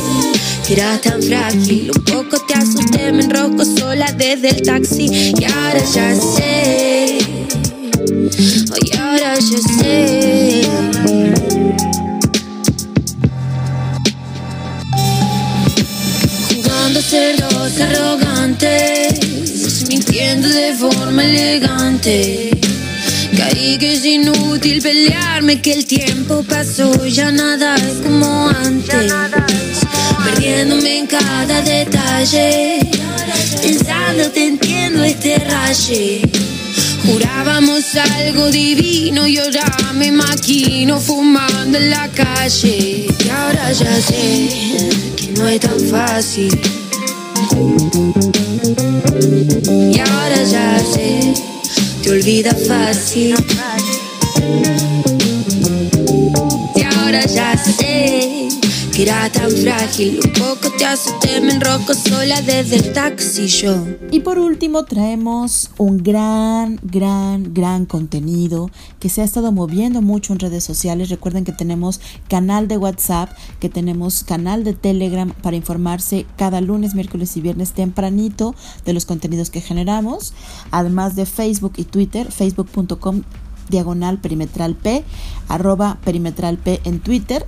eras 0.74 1.02
tan 1.02 1.22
frágil. 1.22 1.92
Un 1.96 2.04
poco 2.04 2.38
te 2.46 2.54
asusté, 2.54 3.12
me 3.12 3.24
enrosco 3.24 3.66
sola 3.66 4.12
desde 4.14 4.50
el 4.50 4.62
taxi 4.62 5.34
y 5.38 5.44
ahora 5.44 5.84
ya 5.94 6.16
sé. 6.16 7.18
Hoy 8.72 8.92
ahora 8.98 9.36
ya 9.36 9.60
sé. 9.80 10.62
Jugando 16.54 17.00
dos 17.50 17.80
arrogantes, 17.82 19.20
mintiendo 19.90 20.48
de 20.48 20.74
forma 20.76 21.24
elegante. 21.24 22.52
Caí 23.38 23.78
que 23.78 23.94
es 23.94 24.06
inútil 24.06 24.82
pelearme, 24.82 25.62
que 25.62 25.74
el 25.74 25.86
tiempo 25.86 26.44
pasó, 26.44 27.06
ya 27.08 27.32
nada 27.32 27.76
es 27.76 28.02
como 28.04 28.50
antes. 28.50 29.12
Perdiéndome 30.24 31.00
en 31.00 31.08
cada 31.08 31.62
detalle, 31.62 32.80
pensando 33.62 34.30
te 34.32 34.48
entiendo 34.48 35.04
este 35.04 35.38
raye. 35.38 36.22
Jurábamos 37.06 37.84
algo 37.96 38.52
divino 38.52 39.26
y 39.28 39.38
ahora 39.38 39.94
me 39.94 40.12
maquino 40.12 41.00
fumando 41.00 41.78
en 41.78 41.90
la 41.90 42.08
calle. 42.10 43.08
Y 43.26 43.30
ahora 43.30 43.72
ya 43.72 44.02
sé 44.02 44.50
que 45.16 45.32
no 45.38 45.48
es 45.48 45.60
tan 45.60 45.80
fácil. 45.80 46.60
Y 49.92 50.00
ahora 50.00 50.44
ya 50.44 50.80
sé, 50.94 51.34
te 52.04 52.12
olvida 52.12 52.54
fácil. 52.54 53.36
Y 64.12 64.20
por 64.20 64.38
último 64.38 64.86
traemos 64.86 65.72
un 65.80 66.04
gran, 66.04 66.80
gran, 66.84 67.52
gran 67.52 67.88
contenido 67.88 68.70
que 69.00 69.10
se 69.10 69.22
ha 69.22 69.24
estado 69.24 69.52
moviendo 69.52 70.04
mucho 70.04 70.34
en 70.34 70.40
redes 70.40 70.64
sociales. 70.64 71.10
Recuerden 71.10 71.46
que 71.46 71.52
tenemos 71.52 72.00
canal 72.30 72.68
de 72.68 72.78
WhatsApp, 72.78 73.32
que 73.60 73.70
tenemos 73.70 74.24
canal 74.24 74.64
de 74.64 74.74
Telegram 74.74 75.34
para 75.42 75.56
informarse 75.56 76.28
cada 76.38 76.62
lunes, 76.62 76.94
miércoles 76.94 77.36
y 77.38 77.42
viernes 77.42 77.72
tempranito 77.72 78.54
de 78.86 78.94
los 78.94 79.06
contenidos 79.06 79.50
que 79.50 79.62
generamos. 79.62 80.36
Además 80.70 81.16
de 81.16 81.26
Facebook 81.26 81.74
y 81.78 81.86
Twitter, 81.86 82.32
facebook.com 82.32 83.24
diagonal 83.68 84.20
perimetral 84.20 84.76
P, 84.76 85.04
arroba 85.48 85.98
perimetral 86.04 86.60
en 86.66 87.00
Twitter 87.00 87.48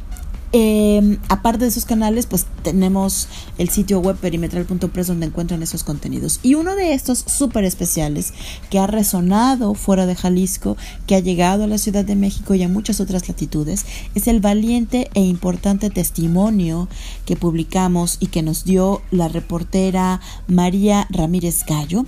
eh, 0.55 1.17
aparte 1.29 1.65
de 1.65 1.69
esos 1.69 1.85
canales, 1.85 2.27
pues 2.27 2.45
tenemos 2.61 3.27
el 3.57 3.69
sitio 3.69 3.99
web 3.99 4.15
perimetral.press 4.17 5.07
donde 5.07 5.25
encuentran 5.25 5.63
esos 5.63 5.83
contenidos. 5.83 6.39
Y 6.43 6.53
uno 6.53 6.75
de 6.75 6.93
estos 6.93 7.25
súper 7.25 7.63
especiales 7.63 8.33
que 8.69 8.77
ha 8.77 8.85
resonado 8.85 9.73
fuera 9.73 10.05
de 10.05 10.15
Jalisco, 10.15 10.77
que 11.07 11.15
ha 11.15 11.19
llegado 11.19 11.63
a 11.63 11.67
la 11.67 11.79
Ciudad 11.79 12.05
de 12.05 12.15
México 12.15 12.53
y 12.53 12.61
a 12.61 12.69
muchas 12.69 12.99
otras 12.99 13.27
latitudes, 13.27 13.87
es 14.13 14.27
el 14.27 14.41
valiente 14.41 15.09
e 15.15 15.21
importante 15.21 15.89
testimonio 15.89 16.87
que 17.25 17.35
publicamos 17.35 18.17
y 18.19 18.27
que 18.27 18.43
nos 18.43 18.63
dio 18.63 19.01
la 19.09 19.29
reportera 19.29 20.21
María 20.47 21.07
Ramírez 21.09 21.65
Gallo, 21.65 22.05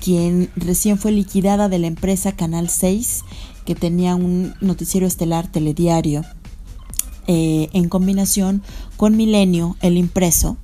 quien 0.00 0.50
recién 0.54 0.98
fue 0.98 1.10
liquidada 1.10 1.68
de 1.68 1.80
la 1.80 1.88
empresa 1.88 2.30
Canal 2.30 2.68
6, 2.68 3.24
que 3.64 3.74
tenía 3.74 4.14
un 4.14 4.54
noticiero 4.60 5.06
estelar 5.06 5.50
telediario 5.50 6.22
eh, 7.30 7.68
en 7.74 7.90
combinación 7.90 8.62
con 8.96 9.14
Milenio, 9.14 9.76
el 9.82 9.98
impreso, 9.98 10.56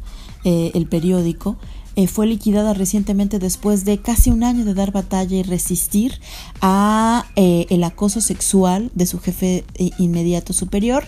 eh, 0.44 0.70
el 0.72 0.86
periódico, 0.86 1.58
eh, 1.94 2.06
fue 2.06 2.26
liquidada 2.26 2.72
recientemente 2.72 3.38
después 3.38 3.84
de 3.84 3.98
casi 3.98 4.30
un 4.30 4.42
año 4.42 4.64
de 4.64 4.72
dar 4.72 4.90
batalla 4.90 5.36
y 5.36 5.42
resistir 5.42 6.18
a 6.62 7.26
el 7.36 7.84
acoso 7.84 8.22
sexual 8.22 8.90
de 8.94 9.04
su 9.06 9.20
jefe 9.20 9.64
inmediato 9.98 10.54
superior 10.54 11.04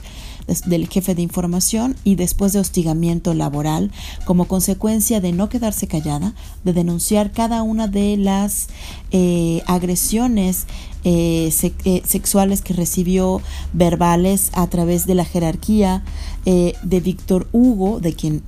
del 0.67 0.89
jefe 0.89 1.15
de 1.15 1.23
información 1.23 1.97
y 2.05 2.15
después 2.15 2.53
de 2.53 2.61
hostigamiento 2.61 3.35
laboral 3.35 3.91
como 4.25 4.47
consecuencia 4.47 5.21
de 5.21 5.33
no 5.33 5.49
quedarse 5.49 5.89
callada, 5.89 6.35
de 6.65 6.73
denunciar 6.73 7.33
cada 7.33 7.63
una 7.63 7.89
de 7.89 8.17
las 8.17 8.69
eh, 9.11 9.63
agresiones 9.67 10.67
eh, 11.05 11.53
eh, 11.85 12.03
sexuales 12.05 12.63
que 12.63 12.75
recibió 12.75 13.41
verbales 13.73 14.51
a 14.53 14.67
través 14.69 15.07
de 15.07 15.15
la 15.15 15.25
jerarquía 15.25 16.05
de 16.45 17.01
Víctor 17.01 17.49
Hugo, 17.51 17.99
de 17.99 18.15
quien 18.15 18.43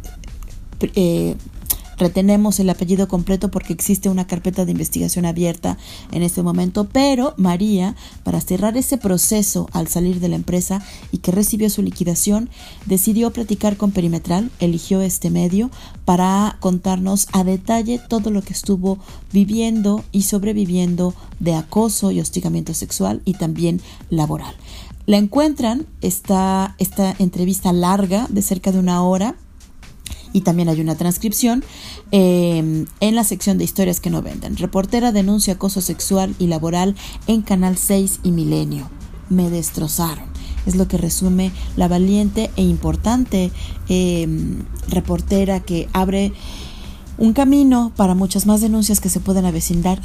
Retenemos 1.99 2.61
el 2.61 2.71
apellido 2.71 3.09
completo 3.09 3.51
porque 3.51 3.73
existe 3.73 4.09
una 4.09 4.27
carpeta 4.27 4.65
de 4.65 4.71
investigación 4.73 5.27
abierta 5.27 5.79
en 6.13 6.23
este 6.23 6.43
momento, 6.43 6.89
pero 6.91 7.35
María, 7.37 7.97
para 8.23 8.41
cerrar 8.41 8.77
ese 8.77 8.99
proceso 8.99 9.69
al 9.73 9.89
salir 9.89 10.21
de 10.21 10.29
la 10.29 10.37
empresa 10.37 10.81
y 11.11 11.19
que 11.19 11.33
recibió 11.33 11.69
su 11.71 11.83
liquidación, 11.83 12.51
decidió 12.87 13.33
platicar 13.33 13.77
con 13.77 13.91
Perimetral, 13.91 14.51
eligió 14.61 15.03
este 15.03 15.31
medio 15.31 15.71
para 16.05 16.57
contarnos 16.61 17.27
a 17.33 17.43
detalle 17.43 17.99
todo 17.99 18.31
lo 18.31 18.43
que 18.43 18.53
estuvo 18.53 18.99
viviendo 19.33 20.05
y 20.13 20.23
sobreviviendo 20.23 21.15
de 21.41 21.55
acoso 21.55 22.13
y 22.13 22.21
hostigamiento 22.21 22.75
sexual 22.75 23.23
y 23.25 23.35
también 23.35 23.81
laboral. 24.09 24.55
La 25.07 25.17
encuentran 25.17 25.87
esta, 26.01 26.75
esta 26.79 27.15
entrevista 27.19 27.73
larga 27.73 28.27
de 28.29 28.43
cerca 28.43 28.73
de 28.73 28.79
una 28.79 29.03
hora 29.03 29.37
y 30.33 30.43
también 30.43 30.69
hay 30.69 30.81
una 30.81 30.97
transcripción 30.97 31.65
eh, 32.13 32.85
en 33.01 33.15
la 33.15 33.25
sección 33.25 33.59
de 33.59 33.65
historias 33.65 34.01
que 34.01 34.11
no 34.11 34.23
venden. 34.23 34.57
Reportera 34.57 35.13
denuncia 35.13 35.55
acoso 35.55 35.81
sexual 35.81 36.35
y 36.39 36.47
laboral 36.47 36.97
en 37.27 37.43
Canal 37.43 37.77
6 37.77 38.21
y 38.23 38.33
Milenio. 38.33 38.89
Me 39.29 39.51
destrozaron. 39.51 40.27
es 40.67 40.77
lo 40.77 40.87
que 40.87 40.99
resume 40.99 41.51
la 41.77 41.89
valiente 41.89 42.51
e 42.57 42.63
importante 42.63 43.51
em, 43.89 44.65
reportera 44.89 45.61
que 45.61 45.89
abre 45.93 46.33
un 47.19 47.33
camino 47.33 47.93
para 47.97 48.15
muchas 48.15 48.47
más 48.47 48.61
denuncias 48.61 49.01
que 49.01 49.09
se 49.09 49.21
pueden 49.21 49.45
avecinar, 49.45 49.99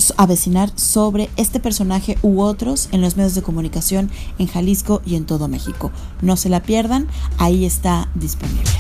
sobre 0.75 1.29
este 1.37 1.59
personaje 1.59 2.17
u 2.21 2.41
otros 2.41 2.89
en 2.91 3.01
los 3.01 3.15
medios 3.15 3.35
de 3.35 3.43
comunicación 3.43 4.09
en 4.39 4.47
Jalisco 4.47 5.01
y 5.05 5.15
en 5.15 5.25
todo 5.25 5.47
México. 5.47 5.91
No 6.21 6.35
se 6.35 6.49
la 6.49 6.63
pierdan, 6.63 7.07
ahí 7.37 7.65
está 7.65 8.09
disponible. 8.15 8.71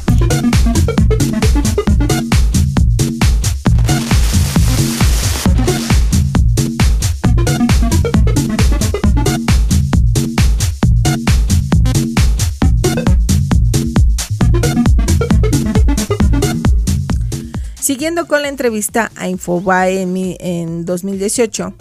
Siguiendo 18.03 18.27
con 18.27 18.41
la 18.41 18.49
entrevista 18.49 19.13
a 19.15 19.29
Infobae 19.29 20.01
en, 20.01 20.35
en 20.41 20.85
2018, 20.85 21.73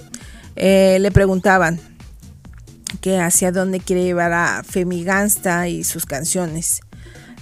eh, 0.54 0.98
le 1.00 1.10
preguntaban 1.10 1.80
que 3.00 3.18
hacia 3.18 3.50
dónde 3.50 3.80
quiere 3.80 4.04
llevar 4.04 4.32
a 4.32 4.62
Femigansta 4.62 5.66
y 5.66 5.82
sus 5.82 6.06
canciones. 6.06 6.82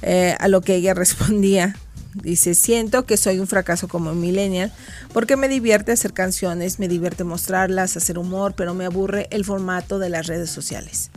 Eh, 0.01 0.35
a 0.41 0.49
lo 0.49 0.63
que 0.63 0.77
ella 0.77 0.95
respondía, 0.95 1.77
dice, 2.15 2.55
siento 2.55 3.05
que 3.05 3.19
soy 3.19 3.39
un 3.39 3.47
fracaso 3.47 3.87
como 3.87 4.15
millennial 4.15 4.73
porque 5.13 5.37
me 5.37 5.49
divierte 5.51 5.93
hacer 5.93 6.15
canciones, 6.15 6.79
me 6.79 6.89
divierte 6.89 7.23
mostrarlas, 7.23 7.99
hacer 7.99 8.17
humor, 8.17 8.55
pero 8.57 8.73
me 8.73 8.87
aburre 8.87 9.29
el 9.31 9.45
formato 9.45 9.99
de 9.99 10.09
las 10.09 10.27
redes 10.27 10.49
sociales. 10.49 11.11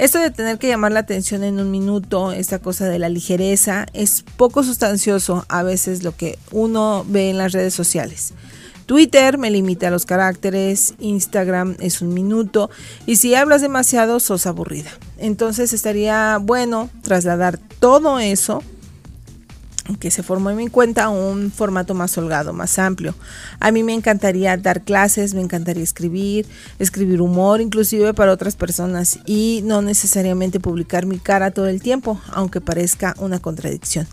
Esto 0.00 0.18
de 0.18 0.30
tener 0.30 0.56
que 0.58 0.66
llamar 0.66 0.92
la 0.92 1.00
atención 1.00 1.44
en 1.44 1.60
un 1.60 1.70
minuto, 1.70 2.32
esta 2.32 2.58
cosa 2.58 2.88
de 2.88 2.98
la 2.98 3.10
ligereza, 3.10 3.84
es 3.92 4.24
poco 4.38 4.62
sustancioso 4.62 5.44
a 5.50 5.62
veces 5.62 6.02
lo 6.02 6.16
que 6.16 6.38
uno 6.52 7.04
ve 7.06 7.28
en 7.28 7.36
las 7.36 7.52
redes 7.52 7.74
sociales. 7.74 8.32
Twitter 8.86 9.36
me 9.36 9.50
limita 9.50 9.88
a 9.88 9.90
los 9.90 10.06
caracteres, 10.06 10.94
Instagram 11.00 11.76
es 11.80 12.00
un 12.00 12.14
minuto 12.14 12.70
y 13.04 13.16
si 13.16 13.34
hablas 13.34 13.60
demasiado 13.60 14.20
sos 14.20 14.46
aburrida. 14.46 14.88
Entonces 15.18 15.74
estaría 15.74 16.38
bueno 16.40 16.88
trasladar 17.02 17.58
todo 17.78 18.20
eso 18.20 18.62
que 19.96 20.10
se 20.10 20.22
formó 20.22 20.50
en 20.50 20.56
mi 20.56 20.68
cuenta 20.68 21.08
un 21.08 21.50
formato 21.50 21.94
más 21.94 22.16
holgado, 22.18 22.52
más 22.52 22.78
amplio. 22.78 23.14
A 23.58 23.70
mí 23.70 23.82
me 23.82 23.94
encantaría 23.94 24.56
dar 24.56 24.82
clases, 24.82 25.34
me 25.34 25.40
encantaría 25.40 25.82
escribir, 25.82 26.46
escribir 26.78 27.20
humor, 27.20 27.60
inclusive 27.60 28.14
para 28.14 28.32
otras 28.32 28.56
personas 28.56 29.18
y 29.26 29.62
no 29.64 29.82
necesariamente 29.82 30.60
publicar 30.60 31.06
mi 31.06 31.18
cara 31.18 31.50
todo 31.50 31.68
el 31.68 31.82
tiempo, 31.82 32.20
aunque 32.32 32.60
parezca 32.60 33.14
una 33.18 33.38
contradicción. 33.38 34.06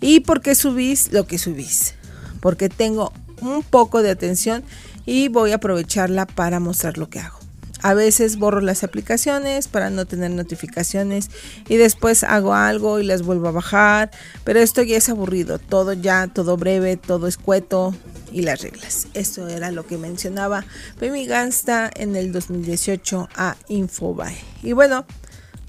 ¿Y 0.00 0.20
por 0.20 0.40
qué 0.40 0.54
subís 0.54 1.12
lo 1.12 1.26
que 1.26 1.38
subís? 1.38 1.94
Porque 2.40 2.68
tengo 2.68 3.12
un 3.40 3.62
poco 3.62 4.02
de 4.02 4.10
atención 4.10 4.62
y 5.06 5.28
voy 5.28 5.52
a 5.52 5.56
aprovecharla 5.56 6.26
para 6.26 6.60
mostrar 6.60 6.98
lo 6.98 7.08
que 7.08 7.20
hago. 7.20 7.39
A 7.82 7.94
veces 7.94 8.36
borro 8.36 8.60
las 8.60 8.84
aplicaciones 8.84 9.68
para 9.68 9.90
no 9.90 10.06
tener 10.06 10.30
notificaciones 10.30 11.30
y 11.68 11.76
después 11.76 12.24
hago 12.24 12.54
algo 12.54 13.00
y 13.00 13.04
las 13.04 13.22
vuelvo 13.22 13.48
a 13.48 13.52
bajar, 13.52 14.10
pero 14.44 14.60
esto 14.60 14.82
ya 14.82 14.96
es 14.96 15.08
aburrido, 15.08 15.58
todo 15.58 15.92
ya, 15.92 16.28
todo 16.28 16.56
breve, 16.56 16.96
todo 16.96 17.26
escueto 17.26 17.94
y 18.32 18.42
las 18.42 18.62
reglas. 18.62 19.08
Esto 19.14 19.48
era 19.48 19.70
lo 19.70 19.86
que 19.86 19.98
mencionaba 19.98 20.64
Pemi 20.98 21.26
Gansta 21.26 21.90
en 21.94 22.16
el 22.16 22.32
2018 22.32 23.28
a 23.34 23.56
Infobae. 23.68 24.36
Y 24.62 24.72
bueno, 24.72 25.06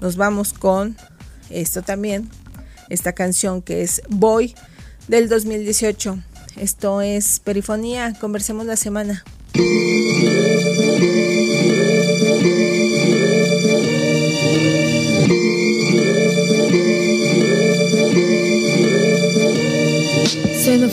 nos 0.00 0.16
vamos 0.16 0.52
con 0.52 0.96
esto 1.50 1.82
también, 1.82 2.28
esta 2.88 3.12
canción 3.12 3.62
que 3.62 3.82
es 3.82 4.02
Boy 4.08 4.54
del 5.08 5.28
2018. 5.28 6.18
Esto 6.56 7.00
es 7.00 7.40
Perifonía, 7.40 8.14
conversemos 8.20 8.66
la 8.66 8.76
semana. 8.76 9.24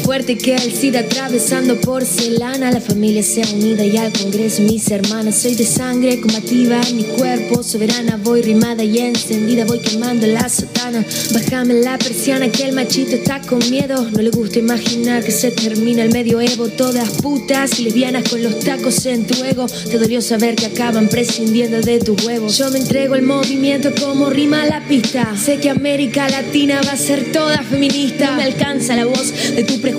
Fuerte 0.10 0.40
que 0.40 0.56
el 0.56 0.74
SIDA 0.74 1.02
atravesando 1.02 1.80
porcelana. 1.80 2.72
La 2.72 2.82
familia 2.82 3.22
sea 3.22 3.46
unida 3.54 3.86
y 3.86 3.96
al 3.96 4.12
Congreso 4.12 4.64
mis 4.64 4.90
hermanas. 4.90 5.36
Soy 5.36 5.54
de 5.54 5.66
sangre 5.66 6.20
combativa, 6.20 6.82
mi 6.96 7.04
cuerpo 7.04 7.62
soberana. 7.62 8.20
Voy 8.24 8.42
rimada 8.42 8.84
y 8.84 8.98
encendida, 8.98 9.66
voy 9.66 9.78
quemando 9.78 10.26
la 10.26 10.50
sotana. 10.50 11.06
Bájame 11.32 11.76
la 11.76 12.00
persiana 12.00 12.50
que 12.50 12.64
el 12.64 12.74
machito 12.74 13.18
está 13.18 13.40
con 13.42 13.60
miedo. 13.70 14.10
No 14.10 14.24
le 14.24 14.32
gusta 14.32 14.58
imaginar 14.58 15.24
que 15.24 15.32
se 15.32 15.52
termina 15.52 16.02
el 16.02 16.12
medioevo. 16.12 16.70
Todas 16.70 17.08
putas 17.22 17.80
y 17.80 17.84
lesbianas 17.84 18.28
con 18.28 18.42
los 18.42 18.62
tacos 18.62 19.06
en 19.06 19.28
tu 19.28 19.44
ego. 19.44 19.68
Te 19.68 20.00
dolió 20.00 20.24
saber 20.24 20.56
que 20.56 20.66
acaban 20.66 21.08
prescindiendo 21.08 21.82
de 21.82 22.00
tu 22.00 22.16
huevo. 22.26 22.48
Yo 22.48 22.72
me 22.72 22.80
entrego 22.80 23.14
el 23.14 23.22
movimiento 23.22 23.92
como 24.02 24.32
rima 24.32 24.66
la 24.66 24.84
pista. 24.88 25.36
Sé 25.38 25.58
que 25.58 25.70
América 25.70 26.28
Latina 26.30 26.82
va 26.84 26.94
a 26.94 26.98
ser 26.98 27.32
toda 27.32 27.62
feminista. 27.62 28.32
No 28.32 28.38
me 28.38 28.44
alcanza 28.46 28.96
la 28.96 29.06
voz 29.06 29.32
de 29.56 29.64
tu 29.64 29.80
prejuicio 29.80 29.99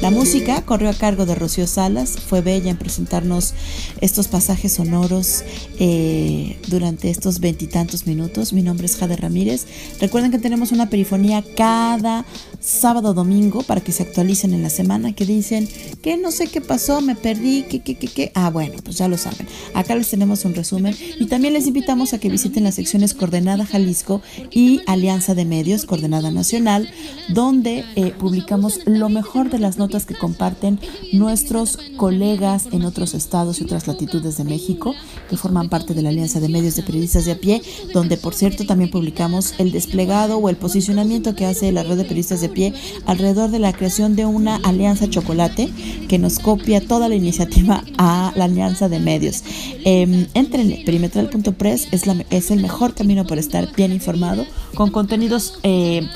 La 0.00 0.10
música 0.10 0.62
corrió 0.62 0.88
a 0.88 0.94
cargo 0.94 1.26
de 1.26 1.34
Rocío 1.34 1.66
Salas, 1.66 2.12
fue 2.12 2.40
bella 2.40 2.70
en 2.70 2.78
presentarnos 2.78 3.52
estos 4.00 4.28
pasajes 4.28 4.72
sonoros 4.72 5.44
eh, 5.78 6.58
durante 6.68 7.10
estos 7.10 7.38
veintitantos 7.38 8.06
minutos. 8.06 8.54
Mi 8.54 8.62
nombre 8.62 8.86
es 8.86 8.96
Jade 8.96 9.16
Ramírez. 9.16 9.66
Recuerden 10.00 10.30
que 10.30 10.38
tenemos 10.38 10.72
una 10.72 10.88
perifonía 10.88 11.44
cada 11.54 12.24
sábado 12.60 13.12
domingo 13.12 13.62
para 13.62 13.82
que 13.82 13.92
se 13.92 14.04
actualicen 14.04 14.54
en 14.54 14.62
la 14.62 14.70
semana, 14.70 15.12
que 15.12 15.26
dicen 15.26 15.68
que 16.02 16.16
no 16.16 16.30
sé 16.30 16.46
qué 16.46 16.62
pasó, 16.62 17.02
me 17.02 17.14
perdí, 17.14 17.64
que, 17.64 17.80
que, 17.80 17.96
que, 17.96 18.08
que. 18.08 18.32
Ah, 18.34 18.48
bueno, 18.48 18.76
pues 18.82 18.96
ya 18.96 19.06
lo 19.06 19.18
saben. 19.18 19.46
Acá 19.74 19.94
les 19.96 20.08
tenemos 20.08 20.46
un 20.46 20.54
resumen 20.54 20.96
y 21.18 21.26
también 21.26 21.52
les 21.52 21.66
invitamos 21.66 22.14
a 22.14 22.18
que 22.18 22.30
visiten 22.30 22.64
las 22.64 22.76
secciones 22.76 23.12
Coordenada 23.12 23.66
Jalisco 23.66 24.22
y 24.50 24.80
Alianza 24.86 25.34
de 25.34 25.44
Medios, 25.44 25.84
Coordenada 25.84 26.30
Nacional, 26.30 26.90
donde 27.28 27.84
eh, 27.96 28.14
publicamos 28.18 28.80
lo 28.86 29.10
mejor 29.10 29.50
de 29.50 29.58
las 29.58 29.76
que 29.90 30.14
comparten 30.14 30.78
nuestros 31.12 31.78
colegas 31.96 32.68
en 32.72 32.84
otros 32.84 33.14
estados 33.14 33.60
y 33.60 33.64
otras 33.64 33.86
latitudes 33.86 34.36
de 34.36 34.44
México, 34.44 34.94
que 35.28 35.36
forman 35.36 35.68
parte 35.68 35.94
de 35.94 36.02
la 36.02 36.10
Alianza 36.10 36.40
de 36.40 36.48
Medios 36.48 36.76
de 36.76 36.82
Periodistas 36.82 37.24
de 37.24 37.32
a 37.32 37.38
pie, 37.38 37.62
donde 37.92 38.16
por 38.16 38.34
cierto 38.34 38.64
también 38.64 38.90
publicamos 38.90 39.54
el 39.58 39.72
desplegado 39.72 40.38
o 40.38 40.48
el 40.48 40.56
posicionamiento 40.56 41.34
que 41.34 41.46
hace 41.46 41.72
la 41.72 41.82
red 41.82 41.96
de 41.96 42.04
periodistas 42.04 42.40
de 42.40 42.48
pie 42.48 42.72
alrededor 43.06 43.50
de 43.50 43.58
la 43.58 43.72
creación 43.72 44.16
de 44.16 44.26
una 44.26 44.56
alianza 44.56 45.08
chocolate 45.08 45.70
que 46.08 46.18
nos 46.18 46.38
copia 46.38 46.80
toda 46.80 47.08
la 47.08 47.14
iniciativa 47.14 47.84
a 47.98 48.32
la 48.36 48.44
Alianza 48.44 48.88
de 48.88 49.00
Medios. 49.00 49.42
Eh, 49.84 50.26
entrenle, 50.34 50.82
perimetral.press 50.84 51.88
es, 51.90 52.06
la, 52.06 52.24
es 52.30 52.50
el 52.50 52.60
mejor 52.60 52.94
camino 52.94 53.26
para 53.26 53.40
estar 53.40 53.74
bien 53.74 53.92
informado 53.92 54.46
con 54.74 54.90
contenidos, 54.90 55.54
eh, 55.62 56.08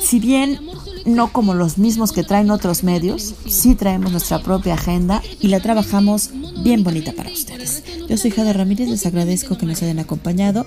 si 0.00 0.18
bien 0.18 0.60
no 1.04 1.32
como 1.32 1.54
los 1.54 1.78
mismos 1.78 2.12
que 2.12 2.22
traen 2.22 2.50
otros 2.50 2.82
medios, 2.82 3.34
sí 3.46 3.74
traemos 3.74 4.12
nuestra 4.12 4.42
propia 4.42 4.74
agenda 4.74 5.22
y 5.40 5.48
la 5.48 5.60
trabajamos 5.60 6.30
bien 6.62 6.82
bonita 6.82 7.12
para 7.12 7.30
ustedes. 7.30 7.82
Yo 8.08 8.16
soy 8.16 8.30
Jade 8.30 8.52
Ramírez, 8.52 8.88
les 8.88 9.06
agradezco 9.06 9.58
que 9.58 9.66
nos 9.66 9.82
hayan 9.82 9.98
acompañado 9.98 10.66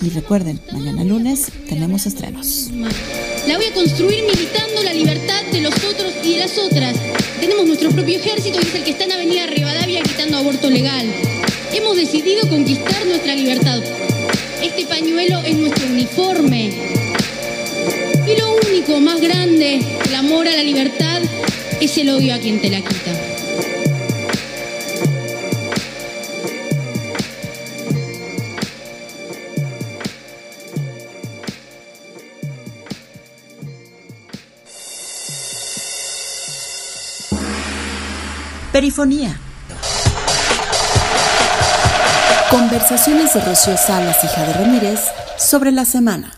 y 0.00 0.10
recuerden, 0.10 0.60
mañana 0.72 1.04
lunes 1.04 1.50
tenemos 1.68 2.06
estrenos. 2.06 2.70
La 3.46 3.56
voy 3.56 3.66
a 3.66 3.74
construir 3.74 4.24
militando 4.24 4.82
la 4.82 4.92
libertad 4.92 5.42
de 5.52 5.60
los 5.62 5.74
otros 5.74 6.12
y 6.22 6.32
de 6.32 6.38
las 6.38 6.58
otras. 6.58 6.96
Tenemos 7.40 7.66
nuestro 7.66 7.90
propio 7.90 8.18
ejército 8.18 8.58
que 8.60 8.68
es 8.68 8.74
el 8.74 8.84
que 8.84 8.90
está 8.90 9.04
en 9.04 9.12
Avenida 9.12 9.46
Rivadavia 9.46 10.00
gritando 10.00 10.38
aborto 10.38 10.70
legal. 10.70 11.06
Hemos 11.72 11.96
decidido 11.96 12.48
conquistar 12.48 13.06
nuestra 13.06 13.34
libertad. 13.34 13.80
Este 14.62 14.86
pañuelo 14.86 15.38
es 15.40 15.56
nuestro 15.56 15.86
uniforme. 15.86 16.97
Y 18.28 18.36
lo 18.36 18.56
único 18.56 19.00
más 19.00 19.22
grande, 19.22 19.80
el 20.04 20.14
amor 20.14 20.46
a 20.46 20.54
la 20.54 20.62
libertad, 20.62 21.22
es 21.80 21.96
el 21.96 22.10
odio 22.10 22.34
a 22.34 22.38
quien 22.38 22.60
te 22.60 22.68
la 22.68 22.82
quita. 22.82 23.10
Perifonía. 38.72 39.40
Conversaciones 42.50 43.32
de 43.32 43.40
Rocío 43.40 43.76
Salas 43.78 44.22
y 44.22 44.26
Jade 44.26 44.52
Ramírez 44.52 45.00
sobre 45.38 45.72
la 45.72 45.86
semana. 45.86 46.34